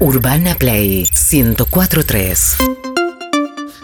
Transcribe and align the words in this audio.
Urbana 0.00 0.54
Play 0.56 1.06
1043. 1.32 2.56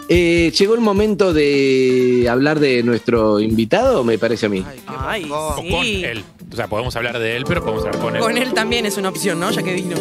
Eh, 0.09 0.51
llegó 0.57 0.75
el 0.75 0.81
momento 0.81 1.33
de 1.33 2.27
hablar 2.29 2.59
de 2.59 2.83
nuestro 2.83 3.39
invitado, 3.39 4.03
me 4.03 4.19
parece 4.19 4.45
a 4.45 4.49
mí. 4.49 4.63
Ay, 4.85 5.25
O 5.31 5.55
con 5.55 5.65
sí. 5.83 6.03
él. 6.03 6.23
O 6.51 6.55
sea, 6.55 6.67
podemos 6.67 6.95
hablar 6.95 7.17
de 7.17 7.35
él, 7.35 7.45
pero 7.47 7.61
podemos 7.63 7.83
hablar 7.85 7.99
con 8.01 8.15
él. 8.15 8.21
Con 8.21 8.37
él 8.37 8.53
también 8.53 8.85
es 8.85 8.97
una 8.97 9.09
opción, 9.09 9.39
¿no? 9.39 9.49
Ya 9.49 9.63
que 9.63 9.73
vino. 9.73 9.95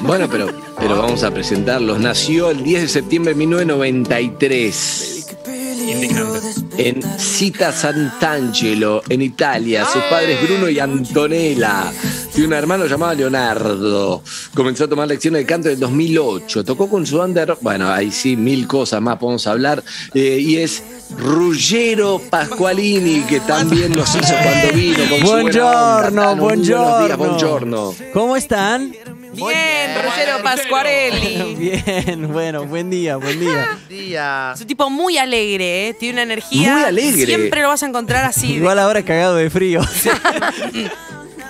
Bueno, 0.00 0.28
pero, 0.28 0.48
pero 0.78 0.96
vamos 0.98 1.22
a 1.22 1.30
presentarlos. 1.30 2.00
Nació 2.00 2.50
el 2.50 2.64
10 2.64 2.82
de 2.82 2.88
septiembre 2.88 3.34
de 3.34 3.38
1993 3.38 5.11
Indignante. 5.92 6.38
en 6.78 7.02
Cita 7.18 7.72
Sant'Angelo, 7.72 9.02
en 9.08 9.22
Italia. 9.22 9.84
Sus 9.84 10.02
padres 10.04 10.42
Bruno 10.42 10.68
y 10.68 10.78
Antonella. 10.78 11.92
Tiene 12.32 12.46
un 12.48 12.52
hermano 12.54 12.86
llamado 12.86 13.14
Leonardo. 13.14 14.22
Comenzó 14.54 14.84
a 14.84 14.88
tomar 14.88 15.06
lecciones 15.08 15.42
de 15.42 15.46
canto 15.46 15.68
en 15.68 15.74
el 15.74 15.80
2008. 15.80 16.64
Tocó 16.64 16.88
con 16.88 17.06
su 17.06 17.20
under, 17.20 17.56
bueno, 17.60 17.90
ahí 17.90 18.10
sí, 18.10 18.36
mil 18.36 18.66
cosas 18.66 19.02
más 19.02 19.18
podemos 19.18 19.46
hablar. 19.46 19.82
Eh, 20.14 20.38
y 20.40 20.56
es 20.56 20.82
Ruggero 21.18 22.20
Pasqualini, 22.30 23.20
que 23.22 23.40
también 23.40 23.92
nos 23.92 24.14
hizo 24.14 24.34
cuando 24.42 24.72
vino 24.74 24.98
con. 25.10 25.20
Buongiorno, 25.22 26.36
Buenos 26.36 26.66
días, 26.66 27.18
buongiorno. 27.18 27.94
¿Cómo 28.14 28.36
están? 28.36 28.92
Bien, 29.32 30.02
Rogero 30.02 30.42
Pascuarelli. 30.42 31.54
Bien, 31.58 32.32
bueno, 32.32 32.64
buen 32.66 32.90
día, 32.90 33.16
buen 33.16 33.38
día. 33.40 33.78
Día. 33.88 34.52
Es 34.54 34.60
un 34.60 34.66
tipo 34.66 34.88
muy 34.90 35.18
alegre, 35.18 35.88
¿eh? 35.88 35.94
Tiene 35.94 36.14
una 36.14 36.22
energía. 36.22 36.72
Muy 36.74 36.82
alegre. 36.84 37.26
Siempre 37.26 37.62
lo 37.62 37.68
vas 37.68 37.82
a 37.82 37.86
encontrar 37.86 38.24
así. 38.24 38.54
Igual 38.54 38.78
ahora 38.78 39.02
cagado 39.04 39.36
de 39.36 39.50
frío. 39.50 39.80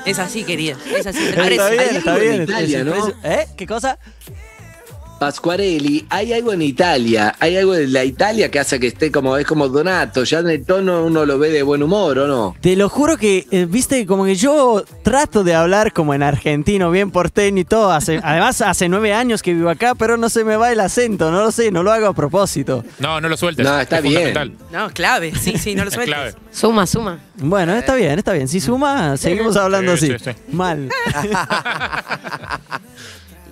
Es 0.05 0.19
así, 0.19 0.43
querida. 0.43 0.77
Es 0.97 1.07
así. 1.07 1.19
está 1.25 1.43
bien, 1.71 1.97
está 1.97 2.17
bien. 2.19 2.43
Italia, 2.43 2.79
es- 2.81 2.85
¿no? 2.85 3.07
es- 3.07 3.15
¿Eh? 3.23 3.47
¿Qué 3.57 3.69
cosa? 3.69 4.01
Pasquarelli, 5.23 6.05
hay 6.11 6.33
algo 6.33 6.53
en 6.53 6.63
Italia, 6.63 7.37
hay 7.39 7.57
algo 7.57 7.75
de 7.75 7.87
la 7.87 8.03
Italia 8.05 8.51
que 8.51 8.59
hace 8.59 8.81
que 8.81 8.89
esté 8.89 9.13
como, 9.13 9.37
es 9.37 9.47
como 9.47 9.69
Donato, 9.69 10.25
ya 10.25 10.41
en 10.41 10.49
el 10.51 10.65
tono 10.65 11.05
uno 11.05 11.25
lo 11.25 11.39
ve 11.39 11.51
de 11.51 11.63
buen 11.63 11.81
humor, 11.81 12.19
¿o 12.19 12.27
no? 12.27 12.57
Te 12.61 12.75
lo 12.75 12.89
juro 12.89 13.17
que, 13.17 13.47
eh, 13.53 13.67
viste, 13.71 14.05
como 14.05 14.25
que 14.25 14.35
yo 14.35 14.83
trato 15.05 15.45
de 15.45 15.55
hablar 15.55 15.93
como 15.93 16.13
en 16.13 16.25
argentino, 16.25 16.91
bien 16.91 17.13
porteño 17.13 17.61
y 17.61 17.65
todo. 17.65 17.93
Hace, 17.93 18.19
además, 18.25 18.61
hace 18.63 18.89
nueve 18.89 19.15
años 19.15 19.43
que 19.43 19.55
vivo 19.55 19.71
acá, 19.71 19.95
pero 19.95 20.17
no 20.17 20.29
se 20.29 20.43
me 20.43 20.57
va 20.57 20.73
el 20.73 20.81
acento, 20.81 21.31
no 21.31 21.41
lo 21.41 21.53
sé, 21.53 21.71
no 21.71 21.85
lo 21.85 21.93
hago 21.93 22.09
a 22.09 22.15
propósito. 22.15 22.85
No, 22.99 23.21
no 23.21 23.29
lo 23.29 23.37
sueltes. 23.37 23.65
No, 23.65 23.79
está 23.79 23.99
Es 23.99 24.03
bien. 24.03 24.57
No, 24.73 24.91
clave. 24.91 25.33
Sí, 25.41 25.57
sí, 25.57 25.77
no 25.77 25.85
lo 25.85 25.89
Es 25.91 25.95
sueltes. 25.95 26.17
clave. 26.17 26.35
Suma, 26.51 26.85
suma. 26.85 27.21
Bueno, 27.37 27.77
está 27.77 27.95
bien, 27.95 28.19
está 28.19 28.33
bien. 28.33 28.49
Si 28.49 28.59
suma, 28.61 29.17
seguimos 29.17 29.57
hablando 29.57 29.97
Sí, 29.97 30.11
así. 30.13 30.25
sí, 30.25 30.33
sí. 30.33 30.53
Mal. 30.57 30.89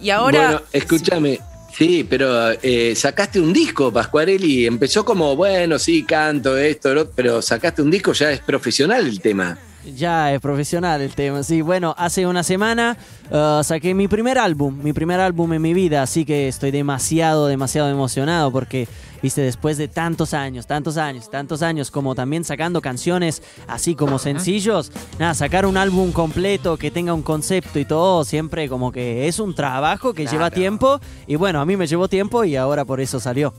Y 0.02 0.08
ahora. 0.08 0.44
Bueno, 0.46 0.62
escúchame. 0.72 1.38
Sí, 1.72 2.06
pero 2.08 2.50
eh, 2.62 2.94
sacaste 2.94 3.40
un 3.40 3.52
disco, 3.52 3.92
Pasquarelli. 3.92 4.66
Empezó 4.66 5.04
como, 5.04 5.36
bueno, 5.36 5.78
sí, 5.78 6.02
canto, 6.02 6.56
esto, 6.56 7.10
pero 7.14 7.40
sacaste 7.40 7.82
un 7.82 7.90
disco, 7.90 8.12
ya 8.12 8.30
es 8.32 8.40
profesional 8.40 9.06
el 9.06 9.20
tema. 9.20 9.58
Ya 9.84 10.32
es 10.32 10.40
profesional 10.40 11.00
el 11.00 11.14
tema, 11.14 11.42
sí. 11.42 11.62
Bueno, 11.62 11.94
hace 11.96 12.26
una 12.26 12.42
semana 12.42 12.98
uh, 13.30 13.62
saqué 13.64 13.94
mi 13.94 14.08
primer 14.08 14.38
álbum, 14.38 14.78
mi 14.82 14.92
primer 14.92 15.20
álbum 15.20 15.52
en 15.54 15.62
mi 15.62 15.72
vida, 15.72 16.02
así 16.02 16.24
que 16.26 16.48
estoy 16.48 16.70
demasiado, 16.70 17.46
demasiado 17.46 17.88
emocionado 17.88 18.50
porque, 18.50 18.88
viste, 19.22 19.40
después 19.40 19.78
de 19.78 19.88
tantos 19.88 20.34
años, 20.34 20.66
tantos 20.66 20.98
años, 20.98 21.30
tantos 21.30 21.62
años, 21.62 21.90
como 21.90 22.14
también 22.14 22.44
sacando 22.44 22.82
canciones 22.82 23.42
así 23.68 23.94
como 23.94 24.18
sencillos, 24.18 24.92
nada, 25.18 25.32
sacar 25.32 25.64
un 25.64 25.78
álbum 25.78 26.12
completo 26.12 26.76
que 26.76 26.90
tenga 26.90 27.14
un 27.14 27.22
concepto 27.22 27.78
y 27.78 27.86
todo, 27.86 28.24
siempre 28.24 28.68
como 28.68 28.92
que 28.92 29.28
es 29.28 29.38
un 29.38 29.54
trabajo 29.54 30.12
que 30.12 30.26
lleva 30.26 30.50
tiempo 30.50 31.00
y 31.26 31.36
bueno, 31.36 31.60
a 31.60 31.64
mí 31.64 31.76
me 31.76 31.86
llevó 31.86 32.06
tiempo 32.06 32.44
y 32.44 32.54
ahora 32.56 32.84
por 32.84 33.00
eso 33.00 33.18
salió. 33.18 33.54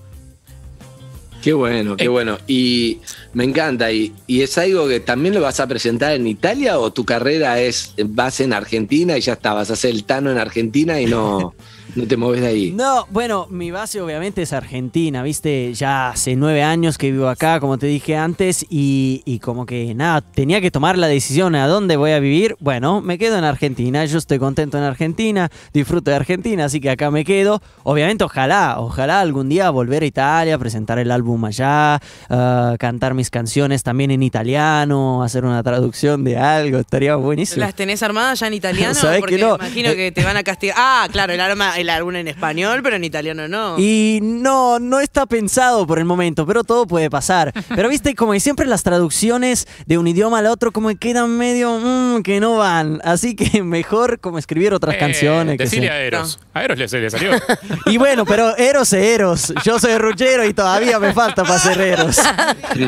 Qué 1.41 1.53
bueno, 1.53 1.97
qué 1.97 2.07
bueno. 2.07 2.37
Y 2.47 2.99
me 3.33 3.43
encanta. 3.43 3.91
¿Y, 3.91 4.13
y 4.27 4.41
es 4.41 4.57
algo 4.57 4.87
que 4.87 4.99
también 4.99 5.33
lo 5.33 5.41
vas 5.41 5.59
a 5.59 5.67
presentar 5.67 6.13
en 6.13 6.27
Italia 6.27 6.79
o 6.79 6.93
tu 6.93 7.03
carrera 7.03 7.59
es, 7.59 7.93
vas 8.05 8.39
en 8.41 8.53
Argentina 8.53 9.17
y 9.17 9.21
ya 9.21 9.33
está, 9.33 9.53
vas 9.53 9.69
a 9.69 9.73
hacer 9.73 9.91
el 9.91 10.03
Tano 10.03 10.31
en 10.31 10.37
Argentina 10.37 11.01
y 11.01 11.05
no, 11.07 11.55
no 11.95 12.07
te 12.07 12.17
mueves 12.17 12.41
de 12.41 12.47
ahí? 12.47 12.71
No, 12.71 13.05
bueno, 13.09 13.47
mi 13.49 13.71
base 13.71 14.01
obviamente 14.01 14.41
es 14.41 14.53
Argentina, 14.53 15.23
viste, 15.23 15.73
ya 15.73 16.09
hace 16.09 16.35
nueve 16.35 16.63
años 16.63 16.97
que 16.97 17.11
vivo 17.11 17.27
acá, 17.27 17.59
como 17.59 17.77
te 17.77 17.87
dije 17.87 18.15
antes, 18.15 18.65
y, 18.69 19.21
y 19.25 19.39
como 19.39 19.65
que 19.65 19.93
nada, 19.93 20.21
tenía 20.21 20.61
que 20.61 20.71
tomar 20.71 20.97
la 20.97 21.07
decisión 21.07 21.55
a 21.55 21.67
dónde 21.67 21.97
voy 21.97 22.11
a 22.11 22.19
vivir. 22.19 22.55
Bueno, 22.59 23.01
me 23.01 23.17
quedo 23.17 23.37
en 23.37 23.43
Argentina, 23.43 24.05
yo 24.05 24.17
estoy 24.17 24.39
contento 24.39 24.77
en 24.77 24.83
Argentina, 24.83 25.49
disfruto 25.73 26.11
de 26.11 26.17
Argentina, 26.17 26.65
así 26.65 26.79
que 26.79 26.89
acá 26.89 27.11
me 27.11 27.25
quedo. 27.25 27.61
Obviamente, 27.83 28.23
ojalá, 28.23 28.75
ojalá 28.79 29.19
algún 29.19 29.49
día 29.49 29.69
volver 29.69 30.03
a 30.03 30.05
Italia, 30.05 30.57
presentar 30.57 30.99
el 30.99 31.11
álbum 31.11 31.43
allá, 31.45 31.99
ah, 32.29 32.75
cantar 32.79 33.13
mis 33.13 33.29
canciones 33.29 33.83
también 33.83 34.11
en 34.11 34.23
italiano, 34.23 35.23
hacer 35.23 35.45
una 35.45 35.61
traducción 35.63 36.23
de 36.23 36.37
algo, 36.37 36.79
estaría 36.79 37.15
buenísimo. 37.15 37.61
¿Las 37.61 37.75
tenés 37.75 38.03
armadas 38.03 38.39
ya 38.39 38.47
en 38.47 38.53
italiano? 38.53 38.93
¿Sabés 39.01 39.19
Porque 39.19 39.37
que 39.37 39.41
no? 39.41 39.55
imagino 39.55 39.91
que 39.93 40.11
te 40.11 40.23
van 40.23 40.37
a 40.37 40.43
castigar. 40.43 40.75
Ah, 40.77 41.07
claro, 41.11 41.33
el, 41.33 41.39
arma, 41.39 41.77
el 41.81 41.89
álbum 41.89 42.15
en 42.15 42.27
español, 42.27 42.81
pero 42.83 42.95
en 42.95 43.03
italiano 43.03 43.47
no. 43.47 43.77
Y 43.77 44.19
no, 44.21 44.79
no 44.79 44.99
está 44.99 45.25
pensado 45.25 45.85
por 45.85 45.99
el 45.99 46.05
momento, 46.05 46.45
pero 46.45 46.63
todo 46.63 46.87
puede 46.87 47.09
pasar. 47.09 47.51
Pero 47.75 47.89
viste, 47.89 48.15
como 48.15 48.37
siempre 48.39 48.65
las 48.65 48.83
traducciones 48.83 49.67
de 49.85 49.97
un 49.97 50.07
idioma 50.07 50.39
al 50.39 50.47
otro 50.47 50.71
como 50.71 50.89
que 50.89 50.95
quedan 50.97 51.37
medio 51.37 51.77
mm, 51.79 52.21
que 52.23 52.39
no 52.39 52.57
van. 52.57 52.99
Así 53.03 53.35
que 53.35 53.63
mejor 53.63 54.19
como 54.19 54.37
escribir 54.37 54.73
otras 54.73 54.95
Eh, 54.95 54.97
canciones. 54.99 55.57
Decirle 55.57 55.89
a 55.89 55.99
Eros. 56.01 56.39
A 56.53 56.63
Eros 56.63 56.77
le, 56.77 57.01
le 57.01 57.09
salió. 57.09 57.31
Y 57.85 57.97
bueno, 57.97 58.25
pero 58.25 58.55
Eros 58.57 58.93
es 58.93 59.03
Eros. 59.03 59.53
Yo 59.63 59.79
soy 59.79 59.97
ruchero 59.97 60.45
y 60.45 60.53
todavía 60.53 60.99
me 60.99 61.13
falta 61.13 61.43
para 61.43 61.59
ser 61.59 61.79
Eros. 61.81 62.17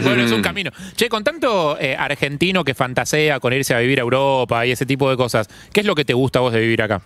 bueno, 0.03 0.23
es 0.23 0.31
un 0.31 0.41
camino. 0.41 0.71
Che, 0.95 1.09
con 1.09 1.23
tanto 1.23 1.77
eh, 1.79 1.95
argentino 1.97 2.63
que 2.63 2.73
fantasea 2.73 3.39
con 3.39 3.53
irse 3.53 3.73
a 3.73 3.79
vivir 3.79 3.99
a 3.99 4.03
Europa 4.03 4.65
y 4.65 4.71
ese 4.71 4.85
tipo 4.85 5.09
de 5.09 5.17
cosas, 5.17 5.47
¿qué 5.71 5.79
es 5.81 5.85
lo 5.85 5.95
que 5.95 6.05
te 6.05 6.13
gusta 6.13 6.39
a 6.39 6.41
vos 6.43 6.53
de 6.53 6.59
vivir 6.59 6.81
acá? 6.81 7.01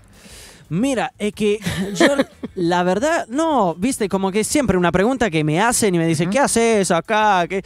Mira, 0.70 1.14
es 1.18 1.34
que 1.34 1.60
yo, 1.96 2.08
la 2.56 2.84
verdad, 2.84 3.28
no, 3.30 3.76
viste, 3.76 4.10
como 4.10 4.32
que 4.32 4.44
siempre 4.44 4.78
una 4.78 4.92
pregunta 4.92 5.30
que 5.30 5.44
me 5.44 5.62
hacen 5.62 5.96
y 5.96 5.98
me 5.98 6.08
dicen, 6.08 6.30
¿qué 6.30 6.40
haces 6.40 6.92
acá? 6.92 7.46
¿Qué? 7.48 7.64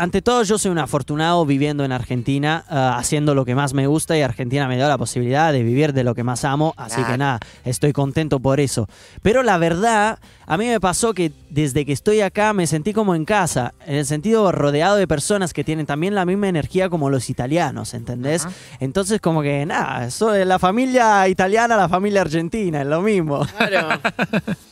Ante 0.00 0.22
todo, 0.22 0.42
yo 0.44 0.56
soy 0.56 0.70
un 0.70 0.78
afortunado 0.78 1.44
viviendo 1.44 1.84
en 1.84 1.92
Argentina, 1.92 2.64
ah, 2.70 2.96
haciendo 2.96 3.34
lo 3.34 3.44
que 3.44 3.54
más 3.54 3.74
me 3.74 3.86
gusta 3.86 4.16
y 4.16 4.22
Argentina 4.22 4.66
me 4.66 4.78
da 4.78 4.88
la 4.88 4.96
posibilidad 4.96 5.52
de 5.52 5.62
vivir 5.62 5.92
de 5.92 6.04
lo 6.04 6.14
que 6.14 6.24
más 6.24 6.46
amo, 6.46 6.72
así 6.78 7.04
que 7.04 7.18
nada, 7.18 7.38
estoy 7.66 7.92
contento 7.92 8.40
por 8.40 8.60
eso. 8.60 8.88
Pero 9.20 9.42
la 9.42 9.58
verdad, 9.58 10.18
a 10.46 10.56
mí 10.56 10.68
me 10.68 10.80
pasó 10.80 11.12
que 11.12 11.32
desde 11.50 11.84
que 11.84 11.92
estoy 11.92 12.22
acá 12.22 12.54
me 12.54 12.66
sentí 12.66 12.94
como 12.94 13.14
en 13.14 13.26
casa, 13.26 13.74
en 13.84 13.96
el 13.96 14.06
sentido 14.06 14.50
rodeado 14.52 14.96
de 14.96 15.06
personas 15.06 15.52
que 15.52 15.64
tienen 15.64 15.84
también 15.84 16.14
la 16.14 16.24
misma 16.24 16.48
energía 16.48 16.88
como 16.88 17.10
los 17.10 17.28
italianos, 17.28 17.92
¿entendés? 17.92 18.48
Entonces 18.80 19.20
como 19.20 19.42
que 19.42 19.66
nada, 19.66 20.08
la 20.46 20.58
familia 20.58 21.28
italiana, 21.28 21.76
la 21.76 21.90
familia 21.90 22.22
argentina, 22.22 22.80
es 22.80 22.86
lo 22.86 23.02
mismo. 23.02 23.44
Claro. 23.44 24.00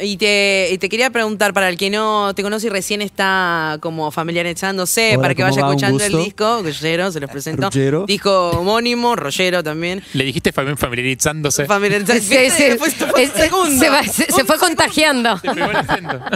Y 0.00 0.16
te, 0.16 0.68
y 0.72 0.78
te 0.78 0.88
quería 0.88 1.10
preguntar, 1.10 1.52
para 1.52 1.68
el 1.68 1.76
que 1.76 1.90
no 1.90 2.32
te 2.34 2.42
conoce 2.42 2.66
y 2.68 2.70
recién 2.70 3.02
está 3.02 3.78
como 3.80 4.10
familiarizándose, 4.10 5.10
Hola, 5.12 5.22
para 5.22 5.34
que 5.34 5.42
¿cómo 5.42 5.50
vaya 5.54 5.62
va? 5.66 5.68
Escuchando 5.70 6.04
el 6.04 6.24
disco, 6.24 6.62
Rollero, 6.62 7.12
se 7.12 7.20
los 7.20 7.30
presento. 7.30 7.66
Ruggero. 7.70 8.04
Disco 8.06 8.50
homónimo, 8.50 9.16
Rollero 9.16 9.62
también. 9.62 10.02
Le 10.14 10.24
dijiste 10.24 10.52
fami- 10.52 10.76
familiarizándose. 10.76 11.66
Familiarizándose. 11.66 12.50
Sí, 12.50 12.56
sí. 12.56 12.62
Después 12.70 12.94
fue 12.94 13.22
Es- 13.22 13.30
un 13.30 13.36
segundo. 13.36 13.78
se, 13.84 13.90
va- 13.90 14.02
se- 14.04 14.32
se 14.32 14.44
fue 14.44 14.58
contagiando. 14.58 15.40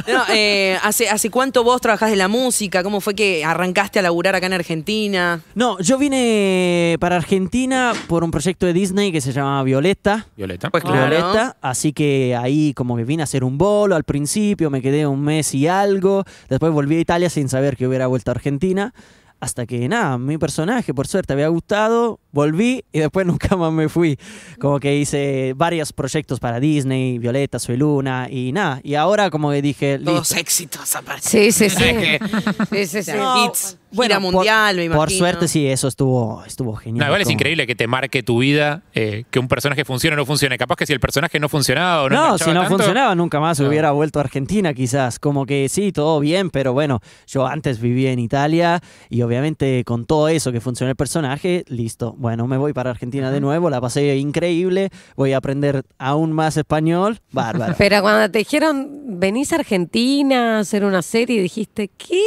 No, 0.07 0.23
eh, 0.31 0.77
¿hace, 0.83 1.09
¿Hace 1.09 1.31
cuánto 1.31 1.65
vos 1.65 1.81
trabajás 1.81 2.11
de 2.11 2.17
la 2.17 2.29
música? 2.29 2.83
¿Cómo 2.83 3.01
fue 3.01 3.15
que 3.15 3.45
arrancaste 3.45 3.99
a 3.99 4.03
laburar 4.03 4.35
acá 4.35 4.47
en 4.47 4.53
Argentina? 4.53 5.41
No, 5.55 5.79
yo 5.81 5.99
vine 5.99 6.97
para 7.01 7.17
Argentina 7.17 7.93
por 8.09 8.25
un 8.25 8.31
proyecto 8.31 8.67
de 8.67 8.73
Disney 8.73 9.13
que 9.13 9.21
se 9.21 9.33
llamaba 9.33 9.63
Violeta. 9.63 10.27
Violeta. 10.37 10.71
Pues 10.71 10.85
claro. 10.85 10.99
Violeta, 11.11 11.57
así 11.61 11.93
que 11.93 12.37
ahí 12.37 12.73
como 12.75 12.97
que 12.97 13.05
vine 13.05 13.23
a 13.23 13.25
hacer 13.25 13.45
un 13.45 13.46
bolo 13.51 13.95
al 13.97 14.05
principio, 14.05 14.69
me 14.71 14.83
quedé 14.83 15.07
un 15.07 15.23
mes 15.23 15.55
y 15.55 15.67
algo, 15.69 16.25
después 16.49 16.73
volví 16.73 16.97
a 16.97 17.01
Italia 17.01 17.31
sin 17.31 17.49
saber 17.49 17.77
que 17.77 17.87
hubiera 17.87 18.07
vuelto 18.09 18.31
a 18.31 18.35
Argentina, 18.35 18.93
hasta 19.39 19.67
que 19.67 19.87
nada, 19.89 20.17
mi 20.17 20.39
personaje 20.39 20.95
por 20.95 21.07
suerte 21.07 21.35
había 21.35 21.49
gustado, 21.49 22.21
volví 22.33 22.85
y 22.91 23.01
después 23.01 23.27
nunca 23.27 23.55
más 23.57 23.71
me 23.73 23.89
fui. 23.89 24.19
Como 24.59 24.81
que 24.81 24.97
hice 24.97 25.53
varios 25.57 25.93
proyectos 25.93 26.41
para 26.41 26.59
Disney, 26.59 27.19
Violeta, 27.19 27.59
Soy 27.59 27.77
Luna 27.77 28.29
y 28.31 28.53
nada, 28.53 28.81
y 28.83 28.95
ahora 28.95 29.29
como 29.31 29.51
que 29.51 29.61
dije, 29.63 29.99
Todos 29.99 30.21
listo. 30.31 30.41
éxitos 30.41 30.97
aparte. 30.97 31.29
Sí, 31.29 31.53
sí, 31.53 31.69
sí. 31.71 31.85
Sí, 32.71 32.87
sí, 32.87 33.03
sí. 33.03 33.13
No, 33.13 33.45
Hits. 33.47 33.79
Gira 33.93 34.21
por- 34.21 34.33
mundial, 34.33 34.77
me 34.77 34.85
imagino. 34.85 35.01
Por 35.01 35.11
suerte 35.11 35.49
sí, 35.49 35.67
eso 35.67 35.89
estuvo, 35.89 36.43
estuvo 36.45 36.75
genial. 36.77 37.01
No, 37.01 37.07
igual 37.07 37.23
es 37.23 37.31
increíble 37.31 37.67
que 37.67 37.75
te 37.75 37.87
marque 37.87 38.23
tu 38.23 38.39
vida, 38.39 38.83
eh, 38.95 39.25
que 39.31 39.39
un 39.39 39.49
personaje 39.49 39.85
funcione 39.85 40.15
o 40.15 40.17
no 40.17 40.27
funcione. 40.27 40.59
Capaz 40.59 40.77
que 40.77 40.87
si 40.87 40.93
el 40.93 41.01
personaje 41.01 41.39
no 41.39 41.49
funcionaba 41.49 42.03
o 42.03 42.09
no 42.11 42.17
No, 42.33 42.39
si 42.39 42.51
no 42.51 42.61
tanto, 42.63 42.77
funcionaba 42.77 43.15
nunca 43.15 43.39
más 43.41 43.61
No. 43.61 43.69
hubiera 43.69 43.93
vuelto 43.93 44.19
a 44.19 44.23
Argentina 44.23 44.75
quizás. 44.75 45.19
Como 45.19 45.47
que 45.47 45.69
sí, 45.69 45.93
todo 45.93 46.19
bien, 46.21 46.51
pero 46.51 46.73
bueno, 46.73 47.01
yo 47.27 47.47
antes 47.47 47.81
vivía 47.81 48.11
en 48.13 48.19
Italia 48.19 48.81
y 49.09 49.23
obviamente 49.23 49.85
con 49.85 50.05
todo 50.05 50.29
eso 50.29 50.51
que 50.53 50.61
funciona 50.61 50.91
el 50.91 50.97
personaje, 50.97 51.65
listo. 51.69 52.15
Bueno, 52.19 52.47
me 52.47 52.57
voy 52.59 52.73
para 52.73 52.91
Argentina 52.91 53.31
de 53.31 53.41
nuevo, 53.41 53.71
la 53.71 53.81
pasé 53.81 54.17
increíble, 54.17 54.91
voy 55.17 55.33
a 55.33 55.37
aprender 55.39 55.85
aún 55.99 56.33
más 56.33 56.57
español, 56.57 57.21
bárbaro. 57.31 57.75
Pero 57.79 58.03
cuando 58.03 58.31
te 58.31 58.39
dijeron, 58.39 58.89
venís 59.21 59.53
a 59.53 59.57
Argentina 59.57 60.57
a 60.57 60.61
hacer 60.61 60.85
una 60.85 61.03
serie, 61.03 61.41
dijiste, 61.41 61.89
¿qué? 61.97 62.21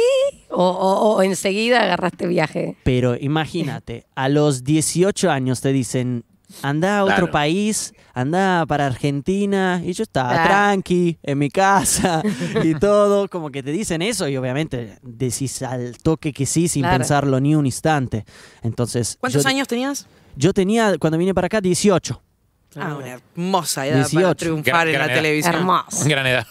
O, 0.52 0.64
o- 0.64 1.16
o 1.16 1.22
enseguida 1.22 1.49
agarraste 1.82 2.26
viaje. 2.26 2.76
Pero 2.84 3.16
imagínate, 3.16 4.04
a 4.14 4.28
los 4.28 4.64
18 4.64 5.30
años 5.30 5.60
te 5.60 5.72
dicen, 5.72 6.24
anda 6.62 6.98
a 6.98 7.04
otro 7.04 7.14
Claro. 7.16 7.30
país, 7.30 7.92
anda 8.14 8.64
para 8.66 8.86
Argentina, 8.86 9.80
y 9.84 9.92
yo 9.92 10.02
estaba 10.02 10.30
Claro. 10.32 10.48
tranqui, 10.48 11.18
en 11.22 11.38
mi 11.38 11.48
casa 11.50 12.22
y 12.64 12.74
todo, 12.74 13.28
como 13.28 13.50
que 13.50 13.62
te 13.62 13.70
dicen 13.72 14.02
eso 14.02 14.26
y 14.28 14.36
obviamente 14.36 14.98
decís 15.02 15.62
al 15.62 15.96
toque 15.98 16.32
que 16.32 16.46
sí 16.46 16.68
sin 16.68 16.82
Claro. 16.82 16.98
pensarlo 16.98 17.38
ni 17.40 17.54
un 17.54 17.66
instante. 17.66 18.24
Entonces, 18.62 19.16
¿Cuántos 19.20 19.42
yo, 19.44 19.48
años 19.48 19.68
tenías? 19.68 20.06
Yo 20.36 20.52
tenía, 20.52 20.96
cuando 20.98 21.18
vine 21.18 21.34
para 21.34 21.46
acá, 21.46 21.60
18. 21.60 22.22
Ah, 22.76 22.94
una 22.96 23.08
hermosa 23.34 23.84
edad 23.86 23.96
para 24.02 24.08
18. 24.08 24.34
triunfar 24.36 24.72
Gran- 24.72 24.88
en 24.88 24.98
la 24.98 25.04
edad. 25.06 25.14
televisión. 25.14 25.54
Hermoso. 25.56 26.04
Gran 26.08 26.26
edad. 26.28 26.46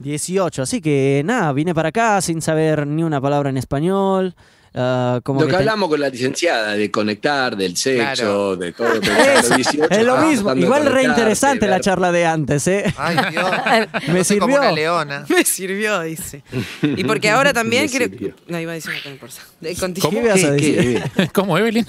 18, 0.00 0.62
así 0.62 0.80
que 0.80 1.22
nada, 1.24 1.52
vine 1.52 1.74
para 1.74 1.90
acá 1.90 2.20
sin 2.20 2.42
saber 2.42 2.86
ni 2.86 3.02
una 3.04 3.20
palabra 3.20 3.50
en 3.50 3.56
español. 3.56 4.34
ah, 4.74 5.20
como 5.22 5.40
Lo 5.40 5.46
que 5.46 5.52
ten- 5.52 5.60
hablamos 5.60 5.88
con 5.88 6.00
la 6.00 6.08
licenciada, 6.08 6.72
de 6.72 6.90
conectar, 6.90 7.56
del 7.56 7.76
sexo, 7.76 8.02
Claro. 8.24 8.56
de 8.56 8.72
todo. 8.72 8.94
Es, 8.94 9.08
a 9.08 9.34
los 9.42 9.56
18 9.56 9.86
es 9.90 10.04
lo 10.04 10.16
mismo, 10.18 10.52
igual 10.54 10.82
re 10.86 10.90
conectarte, 10.90 11.04
interesante 11.20 11.68
la 11.68 11.78
charla 11.80 12.10
de 12.10 12.26
antes, 12.26 12.66
¿eh? 12.66 12.92
Ay, 12.96 13.16
Dios. 13.30 13.50
Me 14.08 14.14
No 14.18 14.24
sé, 14.24 14.38
como 14.40 14.54
sirvió. 14.54 14.58
una 14.60 14.72
leona. 14.72 15.24
Me 15.28 15.44
sirvió, 15.44 16.00
dice. 16.00 16.42
Y 16.82 17.04
porque 17.04 17.30
ahora 17.30 17.52
también 17.52 17.86
creo... 17.88 18.08
sirvió. 18.08 18.34
No, 18.48 18.58
iba 18.58 18.72
a 18.72 18.74
decir 18.74 18.90
una 18.90 19.00
cosa, 19.00 19.10
importa. 19.10 19.36
Eh. 19.62 19.76
¿Qué 20.10 20.18
ibas 20.18 20.44
a 20.44 20.56
¿Qué, 20.56 20.72
decir? 20.72 21.02
qué, 21.16 21.28
¿Cómo, 21.28 21.56
Evelyn? 21.56 21.86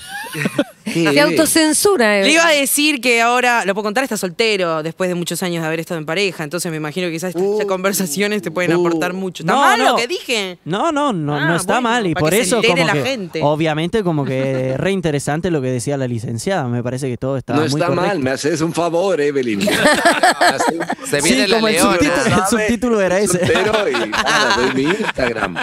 Se 0.86 1.20
autocensura. 1.20 2.22
Le 2.22 2.28
eh. 2.28 2.32
iba 2.34 2.48
a 2.48 2.52
decir 2.52 3.02
que 3.02 3.22
ahora, 3.22 3.66
lo 3.66 3.74
puedo 3.74 3.84
contar, 3.86 4.04
está 4.04 4.18
soltero 4.18 4.84
después 4.84 5.08
de 5.10 5.16
muchos 5.16 5.42
años 5.44 5.62
de 5.62 5.68
haber 5.68 5.80
estado 5.80 6.00
en 6.00 6.06
pareja, 6.06 6.44
entonces 6.44 6.70
me 6.70 6.78
imagino 6.78 7.08
que 7.08 7.14
quizás 7.14 7.36
estas 7.36 7.66
conversaciones 7.66 8.42
te 8.44 8.52
pueden 8.52 8.76
uh. 8.76 8.80
aportar 8.86 9.14
mucho. 9.14 9.44
¿Está 9.44 9.54
No, 9.54 9.60
mal 9.62 9.80
no. 9.80 9.92
lo 9.92 9.96
que 9.98 10.08
dije? 10.08 10.60
No, 10.66 10.92
no, 10.92 11.12
no, 11.12 11.36
Ah, 11.36 11.46
no 11.48 11.56
está 11.56 11.74
bueno, 11.76 11.90
mal 11.90 12.08
y 12.08 12.14
por 12.14 12.34
eso 12.34 12.58
entere 12.58 12.74
como 12.82 12.86
la 12.86 12.94
que 12.94 13.04
gente. 13.04 13.40
obviamente 13.44 14.04
como 14.04 14.26
que 14.26 14.74
re 14.78 14.92
interesante 14.92 15.50
lo 15.50 15.62
que 15.62 15.70
decía 15.70 15.98
la 15.98 16.08
licenciada, 16.08 16.68
me 16.68 16.84
parece 16.84 17.10
que 17.10 17.18
todo 17.18 17.36
está 17.38 17.54
No 17.54 17.62
muy 17.62 17.68
está 17.70 17.88
correcto. 17.88 18.08
mal, 18.08 18.20
me 18.20 18.30
haces 18.32 18.62
un 18.62 18.74
favor, 18.74 19.20
Evelyn. 19.20 19.62
Se 21.10 21.22
Sí, 21.22 21.30
viene 21.30 21.48
la 21.48 21.56
como 21.56 21.68
el 21.68 21.78
subtítulo, 21.80 22.26
el 22.26 22.48
subtítulo 22.50 23.02
era 23.02 23.20
ese. 23.20 23.40
soltero 23.40 23.90
y 23.90 23.94
nada, 24.10 24.56
doy 24.58 24.74
mi 24.76 24.84
Instagram. 24.84 25.58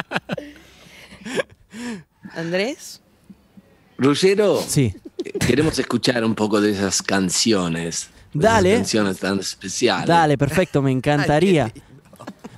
Andrés. 2.34 3.00
Ruggero, 3.98 4.60
Sí. 4.66 4.94
Queremos 5.38 5.78
escuchar 5.78 6.24
un 6.24 6.34
poco 6.34 6.60
de 6.60 6.72
esas 6.72 7.02
canciones. 7.02 8.08
Dale. 8.32 8.70
Esas 8.70 8.80
canciones 8.82 9.18
tan 9.18 9.38
especiales. 9.38 10.06
Dale, 10.06 10.38
perfecto, 10.38 10.82
me 10.82 10.90
encantaría. 10.92 11.72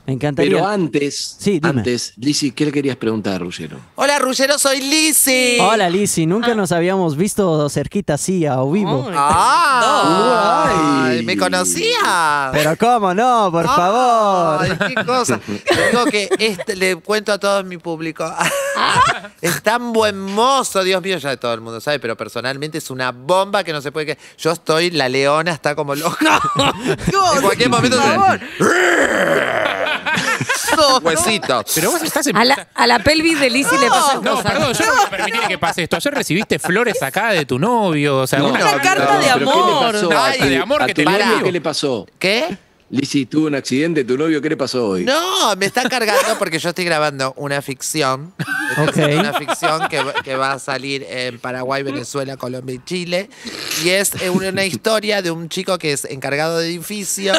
Me 0.07 0.13
encantaría. 0.13 0.57
Pero 0.57 0.67
antes, 0.67 1.37
Sí, 1.39 1.53
dime. 1.61 1.69
antes, 1.69 2.13
Lizzy, 2.17 2.53
¿qué 2.53 2.67
le 2.67 2.73
querías 2.73 2.97
preguntar, 2.97 3.41
Ruggero? 3.41 3.79
Hola, 3.95 4.19
Ruggero, 4.19 4.59
soy 4.59 4.81
Lizzy. 4.83 5.59
Hola 5.61 5.89
Lizzy, 5.89 6.27
nunca 6.27 6.55
nos 6.55 6.73
habíamos 6.73 7.17
visto 7.17 7.67
cerquita 7.71 8.15
así 8.15 8.45
a 8.45 8.61
o 8.61 8.71
vivo. 8.71 9.09
Ah, 9.15 11.07
Ay. 11.09 11.25
me 11.25 11.39
conocía. 11.39 12.51
Pero 12.53 12.77
cómo 12.77 13.15
no, 13.15 13.51
por 13.51 13.65
favor. 13.65 14.59
Ay, 14.63 14.95
qué 14.95 15.05
cosa. 15.07 15.41
Le 15.49 15.91
digo 15.91 16.05
que 16.05 16.29
este, 16.39 16.77
le 16.77 16.97
cuento 16.97 17.33
a 17.33 17.39
todo 17.39 17.65
mi 17.65 17.79
público. 17.79 18.31
es 19.41 19.63
tan 19.63 19.95
buen 19.95 20.21
mozo, 20.21 20.85
Dios 20.85 21.03
mío, 21.03 21.17
ya 21.17 21.35
todo 21.39 21.55
el 21.55 21.63
mundo 21.63 21.81
sabe, 21.81 21.99
pero 21.99 22.15
personalmente 22.15 22.77
es 22.77 22.91
una 22.91 23.11
bomba 23.11 23.65
que 23.65 23.73
no 23.73 23.81
se 23.81 23.91
puede 23.91 24.07
que. 24.07 24.19
Yo 24.37 24.53
estoy, 24.53 24.91
la 24.91 25.09
leona 25.09 25.53
está 25.53 25.75
como 25.75 25.95
loca. 25.95 26.41
en 27.37 27.43
cualquier 27.43 27.71
momento 27.71 27.97
se... 27.97 28.65
Huesitos. 31.03 31.73
Pero 31.75 31.91
vos 31.91 32.03
estás 32.03 32.27
en... 32.27 32.37
A 32.37 32.45
la, 32.45 32.69
a 32.75 32.87
la 32.87 32.99
pelvis 32.99 33.39
de 33.41 33.51
Lizzy 33.51 33.77
le 33.79 33.89
pasan 33.89 34.23
No, 34.23 34.37
cosas. 34.37 34.53
perdón, 34.53 34.73
yo 34.75 34.87
no 34.87 34.93
voy 34.97 35.05
a 35.07 35.11
permitir 35.11 35.41
que 35.49 35.59
pase 35.59 35.83
esto. 35.85 35.97
Ayer 35.97 36.15
recibiste 36.15 36.59
flores 36.59 37.03
acá 37.03 37.31
de 37.31 37.45
tu 37.47 37.59
novio. 37.59 38.19
O 38.19 38.27
sea, 38.27 38.39
No, 38.39 38.49
una 38.49 38.81
carta 38.81 39.19
de 39.19 39.31
amor. 39.31 39.55
¿Qué 39.55 39.63
le 39.63 39.93
pasó? 39.93 40.09
Una 40.09 40.25
a 40.25 40.29
carta 40.31 40.47
de 40.47 40.59
amor 40.59 40.83
a 40.83 40.87
que 40.87 40.95
tu 40.95 41.05
te. 41.05 41.43
¿Qué 41.45 41.53
le 41.53 41.61
pasó? 41.61 42.07
¿Qué? 42.19 42.57
Lizzy, 42.95 43.27
tuvo 43.27 43.49
un 43.49 43.57
accidente, 43.57 44.05
¿tu 44.05 44.17
novio 44.17 44.41
qué 44.41 44.49
le 44.51 44.57
pasó 44.57 44.87
hoy? 44.91 45.05
No, 45.05 45.57
me 45.57 45.67
está 45.67 45.89
cargando 45.89 46.39
porque 46.39 46.61
yo 46.61 46.69
estoy 46.69 46.85
grabando 46.85 47.33
una 47.37 47.61
ficción. 47.61 48.33
Estoy 48.87 49.15
Una 49.15 49.33
ficción 49.35 49.89
que, 49.89 50.01
va- 50.03 50.13
que 50.15 50.37
va 50.37 50.53
a 50.53 50.59
salir 50.61 51.05
en 51.09 51.39
Paraguay, 51.41 51.83
Venezuela, 51.83 52.37
Colombia 52.37 52.77
y 52.77 52.85
Chile. 52.85 53.29
Y 53.85 53.91
es 53.91 54.13
eh, 54.23 54.31
una, 54.31 54.65
historia 54.65 55.23
de 55.23 55.31
un 55.33 55.49
chico 55.49 55.77
que 55.77 55.93
es 55.93 56.05
encargado 56.05 56.59
de 56.59 56.69
edificio. 56.69 57.33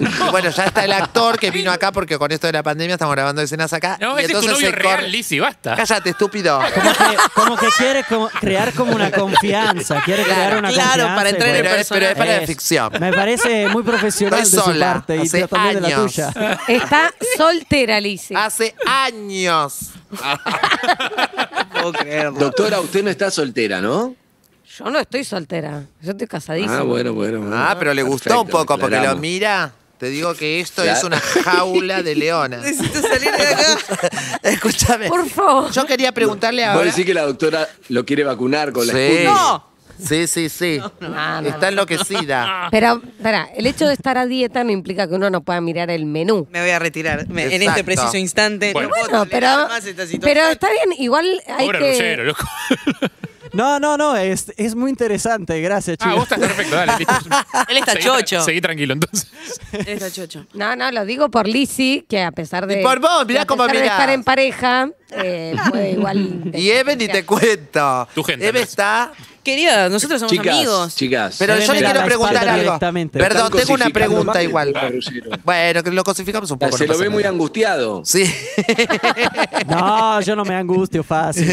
Y 0.00 0.30
bueno, 0.30 0.50
ya 0.50 0.64
está 0.66 0.84
el 0.84 0.92
actor 0.92 1.38
que 1.38 1.50
vino 1.50 1.70
acá 1.70 1.92
porque 1.92 2.18
con 2.18 2.30
esto 2.32 2.46
de 2.46 2.52
la 2.52 2.62
pandemia 2.62 2.94
estamos 2.94 3.14
grabando 3.14 3.42
escenas 3.42 3.72
acá. 3.72 3.98
No, 4.00 4.18
y 4.20 4.24
ese 4.24 4.32
es 4.32 4.40
tu 4.40 4.48
novio 4.48 4.72
real, 4.72 5.10
Lizzy, 5.10 5.38
basta. 5.38 5.76
Cállate, 5.76 6.10
estúpido. 6.10 6.60
Como 6.74 6.92
que, 6.92 7.16
como 7.34 7.56
que 7.56 7.66
quiere 7.78 8.04
como- 8.04 8.28
crear 8.28 8.72
como 8.74 8.94
una 8.94 9.10
confianza, 9.10 10.02
quiere 10.04 10.24
crear 10.24 10.58
una 10.58 10.70
claro, 10.70 10.88
confianza. 11.04 11.14
para 11.14 11.30
y 11.30 11.32
entrar 11.32 11.50
en 11.50 11.56
el 11.56 11.62
Pero 11.62 11.76
es, 11.76 11.88
pero 11.88 12.06
es 12.06 12.14
para 12.14 12.40
la 12.40 12.46
ficción. 12.46 12.92
Me 13.00 13.12
parece 13.12 13.68
muy 13.68 13.82
profesional 13.82 14.39
Estoy 14.42 14.56
de 14.58 14.64
su 14.64 14.70
sola, 14.70 14.92
parte 14.94 15.16
y 15.16 15.20
hace 15.20 15.48
también 15.48 15.74
de 15.74 15.80
la 15.80 15.86
años. 15.88 16.12
tuya. 16.14 16.60
Está 16.68 17.14
soltera, 17.36 18.00
Lizzy. 18.00 18.34
Hace 18.34 18.74
años. 18.86 19.90
puedo 21.72 21.92
creerlo. 21.92 22.38
Doctora, 22.38 22.80
usted 22.80 23.02
no 23.04 23.10
está 23.10 23.30
soltera, 23.30 23.80
¿no? 23.80 24.14
Yo 24.78 24.84
no 24.90 24.98
estoy 24.98 25.24
soltera. 25.24 25.84
Yo 26.00 26.12
estoy 26.12 26.26
casadísima. 26.26 26.78
Ah, 26.78 26.82
bueno, 26.82 27.12
bueno. 27.12 27.40
bueno. 27.40 27.56
Ah, 27.56 27.74
pero 27.78 27.92
le 27.92 28.02
gustó 28.02 28.30
Perfecto, 28.30 28.42
un 28.42 28.48
poco 28.48 28.78
porque 28.78 28.94
lo 28.96 29.00
aclaramos. 29.00 29.20
mira. 29.20 29.72
Te 29.98 30.06
digo 30.08 30.32
que 30.34 30.60
esto 30.60 30.80
Claro. 30.82 30.96
es 30.96 31.04
una 31.04 31.20
jaula 31.20 32.02
de 32.02 32.14
leona. 32.14 32.56
Necesito 32.62 33.02
salir 33.02 33.30
de 33.32 33.46
acá. 33.48 33.76
Escúchame. 34.44 35.08
Por 35.08 35.28
favor. 35.28 35.70
Yo 35.72 35.84
quería 35.84 36.10
preguntarle 36.12 36.62
Vos 36.64 36.72
ahora. 36.76 36.86
decís 36.86 37.04
que 37.04 37.12
la 37.12 37.22
doctora 37.26 37.68
lo 37.90 38.06
quiere 38.06 38.24
vacunar 38.24 38.72
con 38.72 38.86
la 38.86 38.94
Sí. 38.94 38.98
Sputnik? 39.08 39.24
¡No! 39.26 39.69
Sí, 40.06 40.26
sí, 40.26 40.48
sí. 40.48 40.80
No, 41.00 41.40
no, 41.42 41.48
Está 41.48 41.68
enloquecida. 41.68 42.68
Pero, 42.70 43.00
espera, 43.16 43.48
el 43.56 43.66
hecho 43.66 43.86
de 43.86 43.94
estar 43.94 44.18
a 44.18 44.26
dieta 44.26 44.64
no 44.64 44.70
implica 44.72 45.08
que 45.08 45.14
uno 45.14 45.30
no 45.30 45.42
pueda 45.42 45.60
mirar 45.60 45.90
el 45.90 46.06
menú. 46.06 46.46
Me 46.50 46.60
voy 46.60 46.70
a 46.70 46.78
retirar. 46.78 47.28
Me- 47.28 47.54
en 47.54 47.62
este 47.62 47.84
preciso 47.84 48.16
instante. 48.16 48.72
Bueno. 48.72 48.90
Bueno, 48.90 49.26
pero, 49.30 49.68
pero 50.20 50.48
está 50.48 50.68
bien, 50.70 50.92
igual 50.98 51.26
hay 51.46 51.66
Pobre 51.66 51.78
que... 51.78 52.16
Loco. 52.18 52.44
No, 53.52 53.80
no, 53.80 53.96
no, 53.96 54.16
es, 54.16 54.52
es 54.56 54.76
muy 54.76 54.90
interesante, 54.90 55.60
gracias, 55.60 55.96
Ah, 55.98 56.04
chicos. 56.04 56.18
vos 56.20 56.22
estás 56.30 56.38
perfecto, 56.38 56.76
dale. 56.76 56.92
Él 57.68 57.76
está 57.78 57.94
Seguí- 57.94 58.04
chocho. 58.04 58.42
Seguí 58.44 58.60
tranquilo, 58.60 58.92
entonces. 58.92 59.28
Él 59.72 59.88
está 59.88 60.08
chocho. 60.08 60.46
No, 60.54 60.76
no, 60.76 60.92
lo 60.92 61.04
digo 61.04 61.32
por 61.32 61.48
Lizzy, 61.48 62.04
que 62.08 62.22
a 62.22 62.30
pesar 62.30 62.68
de... 62.68 62.80
Y 62.80 62.84
por 62.84 63.00
vos, 63.00 63.26
mirá 63.26 63.46
cómo 63.46 63.64
pesar 63.64 63.74
de 63.76 63.82
mirás. 63.82 63.98
estar 63.98 64.10
en 64.14 64.22
pareja, 64.22 64.90
eh, 65.10 65.56
puede 65.68 65.90
igual... 65.90 66.52
Y 66.54 66.70
Eve 66.70 66.94
ni 66.94 67.08
te 67.08 67.24
cuento. 67.26 68.06
Tu 68.14 68.22
gente, 68.22 68.44
Eve 68.46 68.60
Andrés. 68.60 68.68
está. 68.70 69.10
Querida, 69.50 69.88
nosotros 69.88 70.20
somos 70.20 70.32
Chicas, 70.32 70.54
amigos. 70.54 70.94
chicas. 70.94 71.36
Pero 71.38 71.58
yo 71.58 71.72
le 71.72 71.80
quiero 71.80 72.04
preguntar 72.04 72.48
algo. 72.48 72.78
Perdón, 73.10 73.50
tengo 73.52 73.74
una 73.74 73.90
pregunta 73.90 74.42
igual. 74.42 74.72
Bueno, 75.44 75.82
que 75.82 75.90
lo 75.90 76.04
cosificamos 76.04 76.50
un 76.52 76.58
poco. 76.58 76.70
no 76.72 76.78
Se 76.78 76.86
lo 76.86 76.96
ve 76.96 77.08
muy 77.08 77.24
angustiado. 77.24 78.02
Sí. 78.04 78.24
No, 79.66 80.20
yo 80.20 80.34
no 80.34 80.44
me 80.44 80.54
angustio 80.54 81.02
fácil. 81.02 81.46